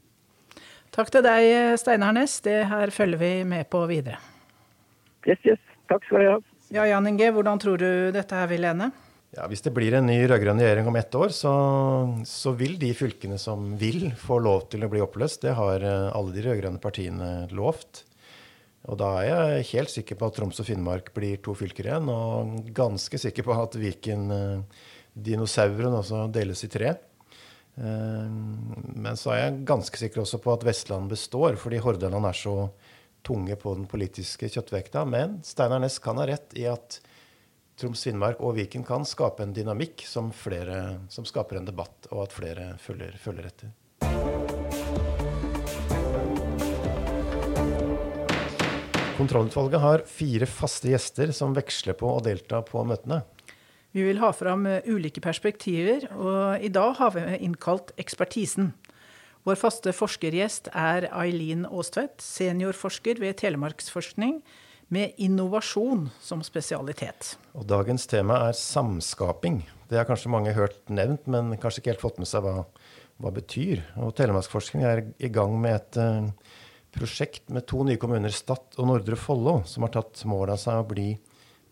Takk 0.95 1.11
til 1.11 1.25
deg, 1.27 1.75
Steinar 1.81 2.15
Næss. 2.15 2.39
Det 2.45 2.61
her 2.71 2.93
følger 2.95 3.19
vi 3.19 3.35
med 3.51 3.67
på 3.73 3.83
videre. 3.91 4.21
Yes, 5.27 5.41
yes. 5.43 5.63
Takk 5.91 6.05
skal 6.07 6.23
du 6.23 6.29
ha. 6.31 6.43
Ja, 6.75 6.89
Jan 6.91 7.07
Inge, 7.07 7.29
hvordan 7.31 7.61
tror 7.63 7.79
du 7.79 8.11
dette 8.11 8.35
her 8.35 8.49
vil 8.51 8.65
ende? 8.67 8.89
Ja, 9.35 9.45
Hvis 9.47 9.63
det 9.63 9.71
blir 9.77 9.95
en 9.95 10.09
ny 10.11 10.17
rød-grønn 10.27 10.59
regjering 10.59 10.89
om 10.91 10.97
ett 10.99 11.15
år, 11.15 11.31
så, 11.31 11.53
så, 12.27 12.51
vil 12.59 12.75
de 12.83 12.89
fylkene 12.99 13.39
som 13.39 13.77
vil, 13.79 14.09
få 14.19 14.41
lov 14.43 14.65
til 14.73 14.83
å 14.83 14.89
bli 14.91 15.03
oppløst. 15.03 15.45
Det 15.47 15.55
har 15.55 15.85
eh, 15.87 16.09
alle 16.11 16.35
de 16.35 16.43
rød-grønne 16.43 16.83
partiene 16.83 17.29
lovt. 17.55 18.03
Og 18.91 18.99
da 18.99 19.13
er 19.21 19.29
jeg 19.29 19.69
helt 19.71 19.93
sikker 19.93 20.19
på 20.19 20.27
at 20.27 20.39
Troms 20.41 20.59
og 20.65 20.67
Finnmark 20.67 21.13
blir 21.15 21.39
to 21.47 21.55
fylker 21.59 21.93
igjen. 21.93 22.11
Og 22.11 22.73
ganske 22.75 23.23
sikker 23.23 23.47
på 23.47 23.55
at 23.55 23.79
Viken, 23.79 24.27
eh, 24.35 25.95
også 25.95 26.25
deles 26.35 26.67
i 26.67 26.73
tre. 26.75 26.97
Eh, 27.79 28.35
men 28.99 29.15
så 29.15 29.37
er 29.37 29.45
jeg 29.45 29.63
ganske 29.71 30.03
sikker 30.03 30.27
også 30.27 30.43
på 30.43 30.59
at 30.59 30.67
Vestland 30.67 31.15
består, 31.15 31.55
fordi 31.55 31.79
Hordaland 31.87 32.33
er 32.33 32.43
så 32.43 32.57
tunge 33.25 33.57
på 33.61 33.75
den 33.79 33.89
politiske 33.91 34.51
kjøttvekta. 34.53 35.05
Men 35.09 35.41
Steinar 35.47 35.83
Næss 35.83 35.99
kan 36.05 36.21
ha 36.21 36.29
rett 36.29 36.55
i 36.61 36.69
at 36.71 37.01
Troms, 37.81 38.05
Finnmark 38.07 38.39
og 38.45 38.55
Viken 38.59 38.85
kan 38.87 39.03
skape 39.09 39.43
en 39.43 39.55
dynamikk 39.57 40.05
som, 40.07 40.31
flere, 40.31 41.01
som 41.11 41.27
skaper 41.27 41.59
en 41.59 41.67
debatt, 41.67 42.07
og 42.13 42.29
at 42.29 42.37
flere 42.37 42.69
følger, 42.79 43.17
følger 43.19 43.49
etter. 43.51 43.73
Kontrollutvalget 49.15 49.83
har 49.83 50.03
fire 50.11 50.47
faste 50.51 50.91
gjester 50.91 51.31
som 51.35 51.55
veksler 51.55 51.95
på 51.99 52.09
å 52.17 52.23
delta 52.23 52.63
på 52.67 52.83
møtene. 52.87 53.23
Vi 53.95 54.03
vil 54.03 54.19
ha 54.19 54.33
fram 54.35 54.67
eh, 54.67 54.87
ulike 54.91 55.23
perspektiver, 55.23 56.09
og 56.19 56.63
i 56.67 56.71
dag 56.75 56.97
har 56.99 57.13
vi 57.15 57.23
innkalt 57.47 57.93
ekspertisen. 58.01 58.73
Vår 59.45 59.59
faste 59.61 59.93
forskergjest 59.93 60.71
er 60.73 61.05
Eileen 61.13 61.67
Aastvedt, 61.69 62.23
seniorforsker 62.25 63.19
ved 63.21 63.37
Telemarksforskning 63.43 64.39
med 64.95 65.19
innovasjon 65.21 66.07
som 66.25 66.41
spesialitet. 66.47 67.35
Og 67.53 67.67
dagens 67.69 68.09
tema 68.09 68.39
er 68.47 68.57
samskaping. 68.57 69.61
Det 69.91 69.99
har 70.01 70.09
kanskje 70.09 70.33
mange 70.33 70.55
hørt 70.57 70.79
nevnt, 70.89 71.29
men 71.29 71.59
kanskje 71.61 71.83
ikke 71.83 71.93
helt 71.93 72.05
fått 72.07 72.23
med 72.23 72.31
seg 72.31 72.47
hva, 72.47 72.63
hva 73.21 73.35
betyr. 73.37 73.85
Og 74.01 74.15
Telemarksforskning 74.17 74.87
er 74.89 75.05
i 75.21 75.29
gang 75.29 75.59
med 75.61 75.77
et 75.77 76.01
uh, 76.01 76.57
prosjekt 76.97 77.53
med 77.53 77.69
to 77.69 77.85
nye 77.85 78.01
kommuner, 78.01 78.33
Stad 78.33 78.81
og 78.81 78.89
Nordre 78.89 79.21
Follo, 79.21 79.59
som 79.69 79.85
har 79.85 79.93
tatt 79.99 80.25
mål 80.25 80.55
av 80.57 80.63
seg 80.65 80.81
å 80.81 80.89
bli 80.89 81.11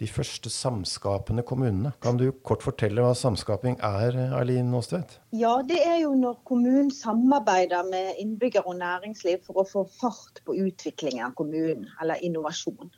de 0.02 0.08
første 0.10 0.50
samskapende 0.50 1.44
kommunene. 1.46 1.92
Kan 2.02 2.18
du 2.18 2.26
kort 2.46 2.64
fortelle 2.64 3.04
hva 3.04 3.12
samskaping 3.14 3.76
er, 3.86 4.16
Eileen 4.38 4.72
Aastvedt? 4.74 5.18
Ja, 5.36 5.54
det 5.66 5.78
er 5.86 6.00
jo 6.02 6.16
når 6.18 6.40
kommunen 6.48 6.90
samarbeider 6.94 7.86
med 7.90 8.18
innbyggere 8.22 8.66
og 8.66 8.80
næringsliv 8.80 9.44
for 9.46 9.62
å 9.62 9.66
få 9.68 9.84
fart 10.00 10.42
på 10.46 10.56
utviklingen 10.64 11.28
av 11.28 11.36
kommunen, 11.38 11.86
eller 12.02 12.22
innovasjon. 12.26 12.90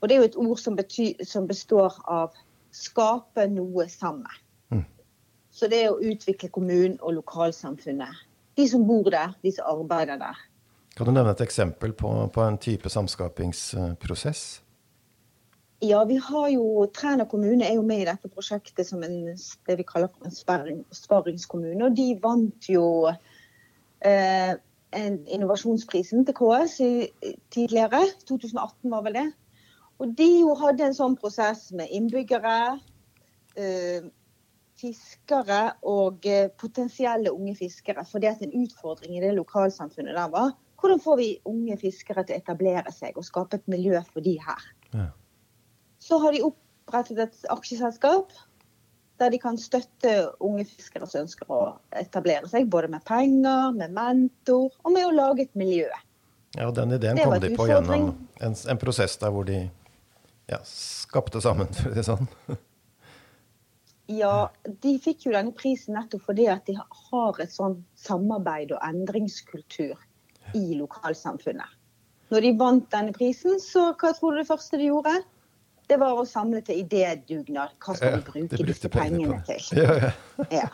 Og 0.00 0.08
det 0.08 0.16
er 0.16 0.22
jo 0.22 0.28
et 0.28 0.38
ord 0.44 0.60
som, 0.60 0.76
betyr, 0.76 1.24
som 1.28 1.48
består 1.48 1.96
av 2.08 2.36
skape 2.76 3.46
noe 3.52 3.88
sammen. 3.92 4.40
Mm. 4.72 4.84
Så 5.52 5.68
det 5.72 5.84
er 5.84 5.92
å 5.92 6.00
utvikle 6.04 6.52
kommunen 6.52 6.98
og 7.00 7.16
lokalsamfunnet. 7.20 8.24
De 8.56 8.68
som 8.68 8.84
bor 8.84 9.08
der, 9.12 9.32
de 9.40 9.52
som 9.56 9.68
arbeider 9.72 10.20
der. 10.20 10.46
Kan 10.96 11.08
du 11.08 11.14
nevne 11.14 11.32
et 11.32 11.44
eksempel 11.44 11.94
på, 11.96 12.10
på 12.34 12.44
en 12.44 12.58
type 12.60 12.92
samskapingsprosess? 12.92 14.42
Ja, 15.80 16.04
vi 16.04 16.16
har 16.20 16.48
jo 16.52 16.86
Træna 16.92 17.24
kommune 17.24 17.64
er 17.64 17.78
jo 17.78 17.82
med 17.86 18.02
i 18.02 18.08
dette 18.08 18.28
prosjektet 18.28 18.84
som 18.86 19.00
en, 19.02 19.32
det 19.66 19.76
vi 19.78 19.86
kaller 19.88 20.10
for 20.12 20.28
en 20.28 20.84
sparringskommune. 20.92 21.86
Og 21.86 21.96
de 21.96 22.08
vant 22.20 22.68
jo 22.68 22.84
eh, 23.08 24.52
innovasjonsprisen 24.92 26.26
til 26.28 26.36
KS 26.36 26.74
i, 26.84 26.92
tidligere. 27.54 28.02
2018 28.28 28.92
var 28.92 29.06
vel 29.06 29.16
det. 29.22 29.26
Og 30.00 30.12
de 30.18 30.28
jo 30.42 30.52
hadde 30.60 30.84
en 30.84 30.96
sånn 30.96 31.16
prosess 31.20 31.70
med 31.76 31.88
innbyggere, 31.96 32.56
eh, 33.56 34.10
fiskere 34.80 35.62
og 35.88 36.28
eh, 36.28 36.50
potensielle 36.60 37.32
unge 37.32 37.56
fiskere. 37.56 38.04
For 38.08 38.20
det 38.20 38.34
at 38.34 38.44
en 38.44 38.56
utfordring 38.66 39.16
i 39.16 39.24
det 39.24 39.32
lokalsamfunnet 39.38 40.16
der 40.16 40.28
var 40.32 40.52
hvordan 40.80 41.00
får 41.00 41.16
vi 41.16 41.30
unge 41.44 41.76
fiskere 41.80 42.24
til 42.24 42.36
å 42.36 42.40
etablere 42.40 42.92
seg 42.92 43.16
og 43.20 43.26
skape 43.26 43.58
et 43.60 43.66
miljø 43.68 44.00
for 44.12 44.24
de 44.24 44.36
her. 44.40 44.68
Ja. 44.94 45.08
Så 46.00 46.18
har 46.22 46.32
de 46.32 46.44
opprettet 46.48 47.18
et 47.26 47.42
aksjeselskap 47.52 48.32
der 49.20 49.32
de 49.34 49.38
kan 49.40 49.58
støtte 49.60 50.12
unge 50.40 50.64
fiskere 50.64 51.04
som 51.08 51.26
ønsker 51.26 51.50
å 51.52 51.60
etablere 52.00 52.48
seg, 52.48 52.70
både 52.72 52.88
med 52.88 53.04
penger, 53.04 53.74
med 53.76 53.92
mentor 53.92 54.70
og 54.80 54.94
med 54.94 55.10
å 55.10 55.12
lage 55.12 55.44
et 55.44 55.58
miljø. 55.60 55.90
Ja, 56.56 56.70
Den 56.74 56.96
ideen 56.96 57.20
kom 57.20 57.36
de 57.42 57.52
på 57.54 57.68
gjennom 57.68 58.08
en, 58.40 58.56
en 58.56 58.80
prosess 58.80 59.18
der 59.20 59.34
hvor 59.34 59.44
de 59.46 59.60
ja, 60.50 60.58
skapte 60.66 61.42
sammen, 61.44 61.68
for 61.76 61.90
å 61.90 61.94
si 61.94 62.00
det 62.00 62.08
sånn. 62.08 62.32
Ja, 64.10 64.50
de 64.82 64.96
fikk 64.98 65.28
jo 65.28 65.32
denne 65.36 65.54
prisen 65.54 65.94
nettopp 65.94 66.24
fordi 66.26 66.48
at 66.50 66.64
de 66.66 66.74
har 66.74 67.36
et 67.38 67.52
sånn 67.54 67.76
samarbeid 67.94 68.72
og 68.74 68.82
endringskultur 68.82 69.92
i 70.58 70.62
lokalsamfunnet. 70.74 71.76
Når 72.34 72.42
de 72.42 72.50
vant 72.58 72.88
denne 72.90 73.14
prisen, 73.14 73.60
så 73.62 73.92
hva 73.92 74.10
tror 74.16 74.34
du 74.34 74.40
det 74.40 74.48
første 74.48 74.80
de 74.80 74.88
gjorde? 74.88 75.12
Det 75.90 75.96
var 75.98 76.14
å 76.14 76.24
samle 76.28 76.60
til 76.62 76.84
idédugnad. 76.84 77.72
Hva 77.82 77.96
skal 77.98 78.20
vi 78.20 78.44
bruke 78.46 78.66
disse 78.68 78.90
pengene 78.94 79.40
til? 79.48 79.64
Ja, 79.80 79.96
ja. 79.98 80.10
Ja. 80.54 80.68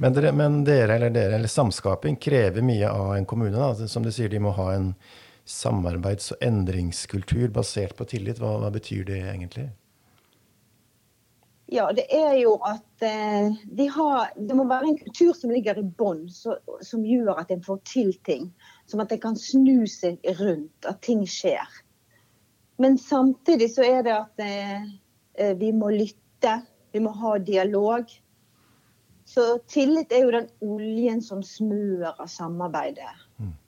Men 0.00 0.16
dere, 0.16 0.32
men 0.32 0.62
dere, 0.64 0.96
eller 0.96 1.12
dere, 1.12 1.36
eller 1.36 1.52
samskaping 1.52 2.16
krever 2.16 2.64
mye 2.64 2.88
av 2.88 3.12
en 3.18 3.28
kommune. 3.28 3.52
Da. 3.52 3.88
Som 3.90 4.06
du 4.06 4.12
sier, 4.14 4.32
de 4.32 4.40
må 4.40 4.54
ha 4.56 4.70
en 4.72 4.94
samarbeids- 5.44 6.32
og 6.32 6.40
endringskultur 6.48 7.52
basert 7.52 7.92
på 7.98 8.08
tillit. 8.08 8.40
Hva, 8.40 8.56
hva 8.62 8.72
betyr 8.72 9.04
det 9.12 9.20
egentlig? 9.20 9.68
Ja, 11.72 11.90
det 11.96 12.04
er 12.12 12.34
jo 12.40 12.56
at 12.64 13.04
eh, 13.04 13.52
de 13.64 13.86
har, 13.92 14.32
det 14.36 14.56
må 14.56 14.66
være 14.68 14.90
en 14.90 14.98
kultur 15.00 15.32
som 15.36 15.52
ligger 15.52 15.80
i 15.80 15.84
bånn, 15.84 16.26
som 16.32 17.04
gjør 17.04 17.40
at 17.40 17.52
en 17.52 17.64
får 17.64 17.80
til 17.88 18.12
ting. 18.24 18.50
Som 18.88 19.04
at 19.04 19.12
en 19.12 19.22
kan 19.22 19.36
snu 19.36 19.84
seg 19.88 20.24
rundt, 20.40 20.88
at 20.88 21.00
ting 21.04 21.24
skjer. 21.28 21.68
Men 22.76 22.98
samtidig 22.98 23.70
så 23.74 23.84
er 23.86 24.02
det 24.06 24.14
at 24.14 24.42
eh, 24.42 24.86
eh, 25.38 25.54
vi 25.58 25.70
må 25.72 25.92
lytte, 25.94 26.60
vi 26.92 27.02
må 27.02 27.12
ha 27.14 27.36
dialog. 27.38 28.10
Så 29.24 29.46
tillit 29.70 30.12
er 30.12 30.26
jo 30.26 30.34
den 30.34 30.48
oljen 30.60 31.22
som 31.22 31.42
smører 31.42 32.26
samarbeidet 32.28 33.14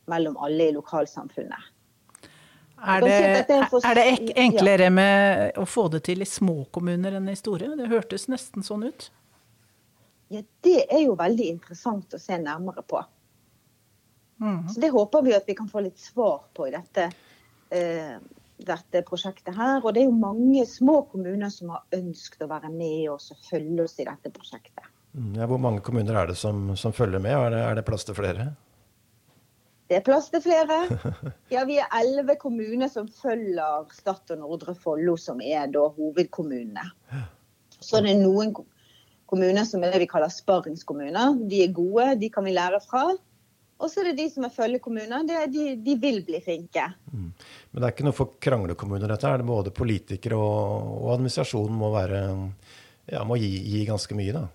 mellom 0.06 0.36
alle 0.36 0.68
i 0.68 0.75
lokalsamfunnet. 0.75 1.72
Er 2.76 3.00
det, 3.00 3.12
si 3.48 3.54
er 3.56 3.90
er 3.90 3.96
det 3.96 4.02
ek 4.10 4.32
enklere 4.36 4.90
med 4.92 5.56
å 5.56 5.64
få 5.64 5.86
det 5.88 6.02
til 6.10 6.20
i 6.20 6.28
små 6.28 6.66
kommuner 6.72 7.16
enn 7.16 7.30
i 7.32 7.36
store? 7.38 7.70
Det 7.78 7.88
hørtes 7.88 8.28
nesten 8.28 8.66
sånn 8.66 8.84
ut. 8.90 9.08
Ja, 10.28 10.42
Det 10.62 10.82
er 10.92 11.06
jo 11.06 11.14
veldig 11.16 11.46
interessant 11.54 12.12
å 12.12 12.20
se 12.20 12.36
nærmere 12.38 12.82
på. 12.82 13.00
Mhm. 14.38 14.68
Så 14.68 14.80
Det 14.80 14.90
håper 14.92 15.22
vi 15.22 15.34
at 15.34 15.46
vi 15.46 15.54
kan 15.54 15.68
få 15.68 15.80
litt 15.80 15.98
svar 15.98 16.42
på 16.54 16.68
i 16.68 16.70
dette, 16.70 17.12
eh, 17.70 18.18
dette 18.58 19.02
prosjektet 19.06 19.56
her. 19.56 19.80
Og 19.82 19.94
det 19.94 20.02
er 20.02 20.08
jo 20.10 20.18
mange 20.18 20.64
små 20.68 21.02
kommuner 21.10 21.50
som 21.52 21.75
har 21.75 21.84
ønsket 21.96 22.46
å 22.46 22.50
være 22.50 22.70
med 22.72 23.08
og 23.12 23.25
følge 23.50 23.84
oss 23.84 23.98
i 24.00 24.06
dette 24.08 24.32
prosjektet. 24.32 24.92
Mm, 25.16 25.34
Ja, 25.38 25.48
hvor 25.48 25.60
mange 25.60 25.80
kommuner 25.84 26.16
er 26.20 26.30
det 26.30 26.36
som, 26.36 26.70
som 26.76 26.92
følger 26.92 27.22
med? 27.22 27.32
Er 27.32 27.50
det, 27.54 27.64
er 27.64 27.75
det 27.78 27.86
plass 27.88 28.04
til 28.04 28.16
flere? 28.18 28.50
Det 29.86 30.00
er 30.00 30.06
plass 30.06 30.30
til 30.32 30.42
flere. 30.42 30.80
Ja, 31.54 31.64
Vi 31.64 31.78
er 31.78 31.92
elleve 32.00 32.36
kommuner 32.40 32.90
som 32.92 33.08
følger 33.08 33.86
Stad 33.94 34.34
og 34.34 34.40
Nordre 34.42 34.75
Follo, 34.75 35.16
som 35.16 35.40
er 35.40 35.68
da 35.70 35.86
hovedkommunene. 35.96 36.88
Så 37.80 38.00
det 38.02 38.16
er 38.16 38.25
noen 38.25 38.54
kommuner 39.30 39.66
som 39.68 39.84
er 39.84 39.94
det 39.94 40.02
vi 40.02 40.10
kaller 40.10 40.32
sparringskommuner. 40.32 41.36
De 41.48 41.62
er 41.64 41.75
gode, 41.76 42.14
de 42.20 42.30
kan 42.32 42.46
vi 42.46 42.54
lære 42.56 42.80
fra. 42.82 43.08
Og 43.76 43.90
så 43.92 44.00
er 44.00 44.11
det 44.11 44.23
de 44.23 44.26
som 44.33 44.47
er 44.47 44.54
følgekommuner. 44.54 45.26
Er 45.37 45.50
de, 45.52 45.64
de 45.85 45.97
vil 46.00 46.23
bli 46.25 46.40
flinke. 46.45 46.87
Men 47.12 47.33
det 47.76 47.85
er 47.85 47.92
ikke 47.92 48.06
noe 48.06 48.16
for 48.16 48.38
kranglekommuner, 48.40 49.11
dette. 49.11 49.28
er 49.28 49.42
det 49.42 49.49
Både 49.49 49.73
politikere 49.76 50.38
og, 50.40 50.95
og 51.02 51.11
administrasjonen 51.18 51.76
må 51.76 51.90
være 51.92 52.23
ja, 53.12 53.23
må 53.26 53.37
gi, 53.38 53.50
gi 53.68 53.85
ganske 53.88 54.16
mye, 54.18 54.33
da. 54.35 54.47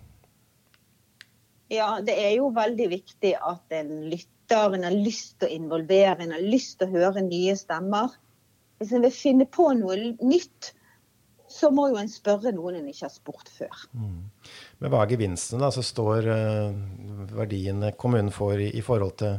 Ja, 1.71 1.91
det 2.03 2.17
er 2.19 2.33
jo 2.35 2.49
veldig 2.51 2.89
viktig 2.91 3.35
at 3.37 3.77
en 3.77 3.93
lytter, 4.11 4.73
en 4.75 4.83
har 4.89 4.95
lyst 4.95 5.37
til 5.39 5.47
å 5.47 5.55
involvere, 5.55 6.17
en 6.19 6.35
har 6.35 6.43
lyst 6.43 6.81
til 6.81 6.89
å 6.89 6.97
høre 6.97 7.23
nye 7.23 7.55
stemmer. 7.55 8.11
Hvis 8.81 8.91
en 8.97 9.05
vil 9.05 9.13
finne 9.15 9.47
på 9.47 9.69
noe 9.77 9.95
nytt, 10.19 10.73
så 11.51 11.69
må 11.73 11.89
jo 11.91 11.99
en 11.99 12.09
spørre 12.11 12.53
noen 12.55 12.79
en 12.79 12.89
ikke 12.89 13.07
har 13.07 13.13
spurt 13.13 13.51
før. 13.51 13.83
Men 13.93 14.91
hva 14.93 15.03
er 15.03 15.13
gevinstene, 15.13 15.61
da? 15.63 15.71
Så 15.75 15.83
står 15.85 16.29
uh, 16.31 17.35
verdiene 17.35 17.93
kommunen 17.99 18.31
får 18.33 18.65
i, 18.67 18.69
i 18.79 18.83
forhold 18.85 19.17
til, 19.21 19.37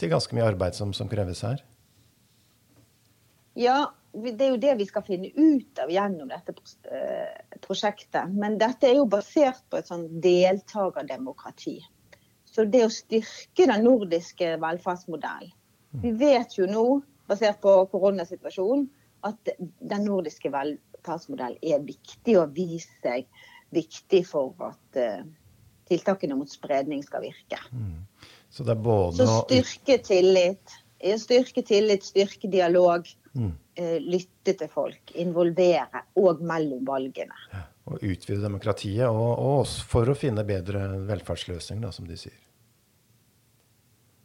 til 0.00 0.12
ganske 0.12 0.36
mye 0.36 0.50
arbeid 0.52 0.78
som, 0.78 0.94
som 0.96 1.10
kreves 1.10 1.44
her? 1.46 1.64
Ja, 3.58 3.92
det 4.12 4.44
er 4.44 4.52
jo 4.52 4.60
det 4.60 4.76
vi 4.80 4.86
skal 4.88 5.04
finne 5.06 5.30
ut 5.32 5.80
av 5.80 5.90
gjennom 5.92 6.28
dette 6.28 6.54
eh, 6.92 7.56
prosjektet. 7.64 8.32
Men 8.32 8.58
dette 8.60 8.88
er 8.88 8.98
jo 8.98 9.08
basert 9.08 9.62
på 9.72 9.80
et 9.80 9.88
sånn 9.88 10.06
deltakerdemokrati. 10.24 11.78
Så 12.52 12.66
det 12.68 12.84
å 12.84 12.92
styrke 12.92 13.68
den 13.68 13.86
nordiske 13.86 14.56
velferdsmodellen. 14.60 15.52
Vi 16.00 16.12
vet 16.16 16.54
jo 16.56 16.64
nå, 16.68 16.84
basert 17.28 17.58
på 17.64 17.72
koronasituasjonen, 17.92 18.86
at 19.26 19.52
den 19.58 20.06
nordiske 20.06 20.50
velferdsmodellen 20.52 21.60
er 21.62 21.82
viktig 21.86 22.36
og 22.40 22.54
viser 22.56 22.94
seg 23.04 23.44
viktig 23.72 24.22
for 24.28 24.52
at 24.66 25.00
uh, 25.00 25.22
tiltakene 25.88 26.36
mot 26.38 26.50
spredning 26.50 27.02
skal 27.04 27.24
virke. 27.24 27.60
Så 28.52 28.66
er 28.68 28.76
både 28.76 29.16
Så 29.16 29.42
styrke 29.46 29.98
tillit, 30.04 30.76
styrke 31.18 31.64
tillit, 31.64 32.04
styrke 32.04 32.50
dialog. 32.52 33.08
Mm. 33.32 33.52
eh, 33.80 33.96
Lytte 34.04 34.52
til 34.60 34.68
folk, 34.68 35.14
involvere, 35.16 36.02
og 36.20 36.42
mellom 36.44 36.84
valgene. 36.84 37.62
Og 37.88 38.02
utvide 38.04 38.42
demokratiet, 38.42 39.08
og, 39.08 39.38
og 39.40 39.62
for 39.88 40.12
å 40.12 40.14
finne 40.14 40.44
bedre 40.44 40.84
velferdsløsninger, 41.08 41.86
da, 41.86 41.92
som 41.96 42.06
de 42.06 42.18
sier. 42.20 42.36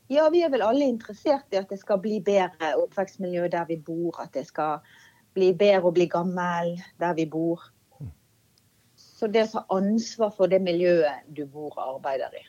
Ja, 0.08 0.30
vi 0.32 0.40
er 0.46 0.52
vel 0.54 0.64
alle 0.64 0.88
interessert 0.88 1.52
i 1.52 1.60
at 1.60 1.68
det 1.72 1.82
skal 1.82 2.00
bli 2.00 2.22
bedre 2.24 2.74
oppvekstmiljø 2.80 3.50
der 3.52 3.66
vi 3.68 3.76
bor. 3.84 4.16
At 4.24 4.32
det 4.38 4.46
skal 4.48 4.80
bli 5.36 5.52
bedre 5.58 5.90
å 5.90 5.96
bli 5.96 6.08
gammel 6.12 6.78
der 7.02 7.18
vi 7.18 7.26
bor. 7.30 7.66
Så 8.96 9.28
det 9.34 9.48
å 9.48 9.52
ta 9.52 9.66
ansvar 9.74 10.32
for 10.38 10.48
det 10.52 10.62
miljøet 10.64 11.26
du 11.34 11.44
bor 11.50 11.74
og 11.74 11.98
arbeider 11.98 12.38
i, 12.38 12.44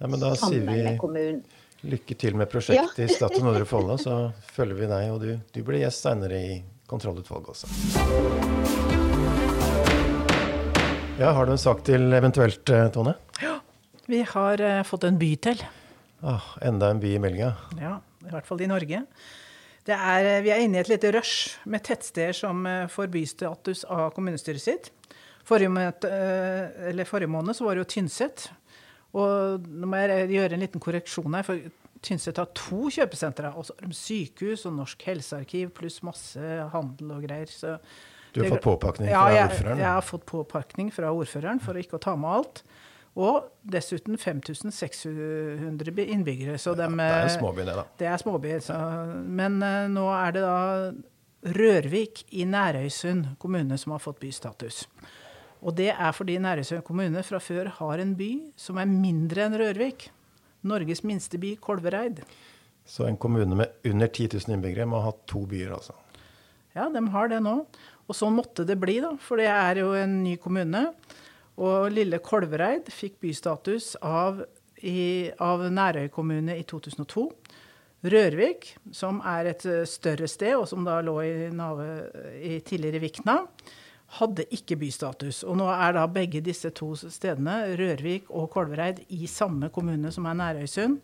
Ja, 0.00 0.08
men 0.08 0.20
da 0.20 0.32
sier 0.36 0.64
med 0.64 0.82
vi 0.84 0.96
kommunen. 1.00 1.42
lykke 1.86 2.16
til 2.18 2.34
med 2.36 2.50
prosjektet 2.50 2.98
i 3.04 3.08
Statoil 3.12 3.44
Nordre 3.44 3.68
Follo, 3.72 3.96
så 4.00 4.32
følger 4.56 4.80
vi 4.80 4.88
deg, 4.90 5.10
og 5.12 5.20
du, 5.22 5.36
du 5.52 5.62
blir 5.62 5.84
gjest 5.84 6.02
senere 6.08 6.40
i 6.40 6.56
kontrollutvalget 6.88 7.48
også. 7.54 7.66
Ja, 11.20 11.30
har 11.32 11.46
du 11.46 11.52
en 11.54 11.60
sak 11.60 11.84
til 11.84 12.12
eventuelt, 12.12 12.64
Tone? 12.92 13.14
Ja. 13.40 13.58
Vi 14.06 14.20
har 14.34 14.60
eh, 14.60 14.82
fått 14.84 15.04
en 15.08 15.16
by 15.20 15.32
til. 15.48 15.62
Ah, 16.26 16.42
enda 16.66 16.90
en 16.90 17.00
by 17.02 17.12
i 17.14 17.22
meldinga. 17.22 17.52
Ja, 17.78 17.98
i 18.26 18.32
hvert 18.32 18.48
fall 18.48 18.64
i 18.64 18.70
Norge. 18.70 19.04
Det 19.86 19.94
er, 19.94 20.28
vi 20.42 20.50
er 20.50 20.64
inne 20.64 20.80
i 20.80 20.82
et 20.82 20.90
lite 20.90 21.12
rush 21.14 21.60
med 21.70 21.84
tettsteder 21.86 22.34
som 22.34 22.64
eh, 22.66 22.88
får 22.90 23.12
bystatus 23.12 23.84
av 23.86 24.08
kommunestyret 24.16 24.64
sitt. 24.64 24.90
Forrige, 25.46 25.84
eh, 26.08 26.88
eller 26.90 27.06
forrige 27.06 27.30
måned 27.30 27.54
så 27.54 27.68
var 27.68 27.76
det 27.76 27.84
jo 27.84 27.90
Tynset. 27.94 28.48
Og 29.14 29.62
nå 29.62 29.86
må 29.86 30.00
jeg 30.02 30.32
gjøre 30.34 30.56
en 30.56 30.64
liten 30.64 30.82
korreksjon 30.82 31.38
her, 31.38 31.46
for 31.46 31.62
Tynset 32.02 32.42
har 32.42 32.50
to 32.58 32.90
kjøpesentre. 32.96 33.54
Og 33.54 33.68
så 33.68 33.76
har 33.78 33.86
de 33.86 33.96
sykehus 34.00 34.66
og 34.66 34.74
Norsk 34.80 35.06
helsearkiv 35.06 35.70
pluss 35.78 36.00
masse 36.06 36.58
handel 36.74 37.14
og 37.14 37.22
greier. 37.28 37.50
Så 37.50 37.76
Du 38.34 38.42
har 38.42 38.50
fått 38.56 38.66
påpakning 38.66 39.12
ja, 39.12 39.22
fra 39.22 39.38
jeg, 39.38 39.46
ordføreren? 39.52 39.84
Jeg 39.84 39.92
har 39.92 40.04
fått 40.10 40.26
påpakning 40.26 40.90
fra 40.98 41.14
ordføreren 41.14 41.62
for 41.62 41.78
å 41.78 41.86
ikke 41.86 42.00
å 42.00 42.02
ta 42.02 42.18
med 42.18 42.40
alt. 42.40 42.64
Og 43.16 43.46
dessuten 43.64 44.18
5600 44.20 46.04
innbyggere. 46.04 46.58
Så 46.60 46.74
dem, 46.76 46.98
Det 47.00 47.06
er 47.06 47.22
en 47.22 47.30
eh, 47.30 47.36
småby, 47.38 47.64
det, 47.64 47.76
da. 47.78 47.84
det 47.98 48.08
er 48.12 48.16
småby. 48.20 48.50
Så. 48.60 48.76
Men 49.24 49.56
uh, 49.64 49.86
nå 49.88 50.04
er 50.12 50.36
det 50.36 50.42
da 50.44 50.58
Rørvik 51.56 52.24
i 52.36 52.44
Nærøysund 52.48 53.36
kommune 53.40 53.78
som 53.80 53.94
har 53.94 54.02
fått 54.02 54.20
bystatus. 54.20 54.84
Og 55.64 55.76
det 55.78 55.92
er 55.94 56.12
fordi 56.12 56.36
Nærøysund 56.42 56.84
kommune 56.84 57.22
fra 57.24 57.40
før 57.40 57.70
har 57.78 58.02
en 58.02 58.12
by 58.18 58.30
som 58.60 58.82
er 58.82 58.90
mindre 58.90 59.46
enn 59.46 59.56
Rørvik. 59.62 60.10
Norges 60.66 61.04
minste 61.06 61.40
by, 61.40 61.54
Kolvereid. 61.62 62.20
Så 62.86 63.06
en 63.06 63.16
kommune 63.16 63.56
med 63.56 63.86
under 63.88 64.10
10 64.10 64.36
000 64.36 64.56
innbyggere 64.56 64.86
må 64.90 65.00
ha 65.02 65.12
to 65.26 65.46
byer, 65.48 65.72
altså. 65.78 65.94
Ja, 66.76 66.90
de 66.92 67.00
har 67.14 67.30
det 67.32 67.40
nå. 67.42 67.62
Og 68.06 68.14
sånn 68.14 68.36
måtte 68.36 68.66
det 68.68 68.76
bli, 68.78 68.98
da, 69.02 69.14
for 69.22 69.40
det 69.40 69.48
er 69.50 69.80
jo 69.80 69.94
en 69.98 70.20
ny 70.22 70.36
kommune. 70.42 70.90
Og 71.56 71.88
lille 71.92 72.20
Kolvereid 72.20 72.90
fikk 72.92 73.16
bystatus 73.24 73.94
av, 74.04 74.42
i, 74.84 75.30
av 75.40 75.64
Nærøy 75.72 76.10
kommune 76.12 76.58
i 76.58 76.66
2002. 76.68 77.26
Rørvik, 78.06 78.74
som 78.94 79.22
er 79.24 79.48
et 79.50 79.64
eh, 79.66 79.82
større 79.88 80.28
sted, 80.30 80.52
og 80.58 80.68
som 80.68 80.84
da 80.86 81.00
lå 81.02 81.16
i, 81.24 81.32
nave, 81.54 81.86
i 82.38 82.58
tidligere 82.60 83.00
Vikna, 83.02 83.38
hadde 84.20 84.44
ikke 84.54 84.76
bystatus. 84.78 85.40
Og 85.48 85.56
nå 85.58 85.66
er 85.72 85.96
da 85.96 86.04
begge 86.10 86.44
disse 86.44 86.70
to 86.76 86.92
stedene, 86.94 87.74
Rørvik 87.80 88.28
og 88.30 88.50
Kolvereid, 88.52 89.02
i 89.08 89.26
samme 89.30 89.72
kommune 89.74 90.12
som 90.14 90.28
er 90.28 90.38
Nærøysund. 90.38 91.00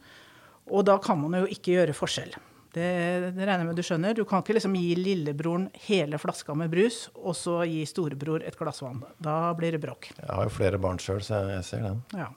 Og 0.70 0.86
da 0.86 1.00
kan 1.02 1.18
man 1.18 1.40
jo 1.40 1.48
ikke 1.50 1.72
gjøre 1.74 1.96
forskjell. 1.96 2.36
Det, 2.72 2.88
det 3.36 3.44
regner 3.44 3.60
jeg 3.60 3.68
med 3.68 3.76
du 3.76 3.84
skjønner. 3.84 4.16
Du 4.16 4.24
kan 4.28 4.40
ikke 4.40 4.56
liksom 4.56 4.76
gi 4.80 4.94
lillebroren 4.96 5.66
hele 5.86 6.20
flaska 6.20 6.54
med 6.56 6.72
brus, 6.72 7.04
og 7.14 7.36
så 7.36 7.58
gi 7.68 7.82
storebror 7.88 8.44
et 8.48 8.56
glass 8.56 8.80
vann. 8.84 9.02
Da 9.20 9.52
blir 9.58 9.76
det 9.76 9.82
bråk. 9.82 10.08
Jeg 10.16 10.30
har 10.30 10.48
jo 10.48 10.54
flere 10.54 10.80
barn 10.80 11.00
sjøl, 11.02 11.20
så 11.24 11.42
jeg, 11.42 11.58
jeg 11.58 11.68
ser 11.68 11.84
den. 11.90 12.00
Ja. 12.16 12.30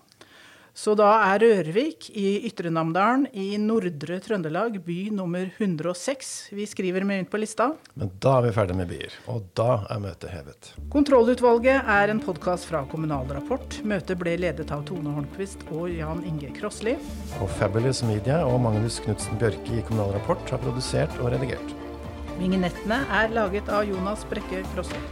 Så 0.75 0.91
da 0.99 1.07
er 1.23 1.39
Rørvik 1.39 2.09
i 2.19 2.41
Ytre 2.49 2.67
Namdalen 2.67 3.29
i 3.31 3.55
Nordre 3.63 4.17
Trøndelag 4.19 4.75
by 4.83 4.97
nummer 5.15 5.47
106 5.47 6.31
vi 6.51 6.65
skriver 6.67 7.05
med 7.07 7.21
inn 7.21 7.29
på 7.31 7.39
lista. 7.39 7.69
Men 7.95 8.11
da 8.19 8.33
er 8.41 8.49
vi 8.49 8.51
ferdig 8.57 8.75
med 8.81 8.91
byer, 8.91 9.15
og 9.31 9.47
da 9.55 9.69
er 9.87 10.03
møtet 10.03 10.35
hevet. 10.35 10.73
Kontrollutvalget 10.91 11.79
er 11.95 12.11
en 12.11 12.19
podkast 12.19 12.67
fra 12.67 12.83
Kommunal 12.91 13.31
Rapport. 13.31 13.79
Møtet 13.87 14.19
ble 14.19 14.35
ledet 14.43 14.67
av 14.75 14.83
Tone 14.89 15.15
Holmquist 15.15 15.63
og 15.71 15.87
Jan 15.95 16.25
Inge 16.27 16.51
Krossli. 16.59 16.99
Og 17.39 17.47
Fabulous 17.55 18.03
Media 18.03 18.43
og 18.43 18.59
Magnus 18.67 18.99
Knutsen 19.07 19.39
Bjørke 19.39 19.79
i 19.79 19.85
Kommunal 19.87 20.11
Rapport 20.19 20.43
har 20.51 20.59
produsert 20.65 21.21
og 21.21 21.31
redigert. 21.37 21.77
Vingenettene 22.35 23.05
er 23.23 23.31
laget 23.31 23.71
av 23.71 23.87
Jonas 23.87 24.27
Brekke 24.27 24.67
Krossli. 24.75 25.07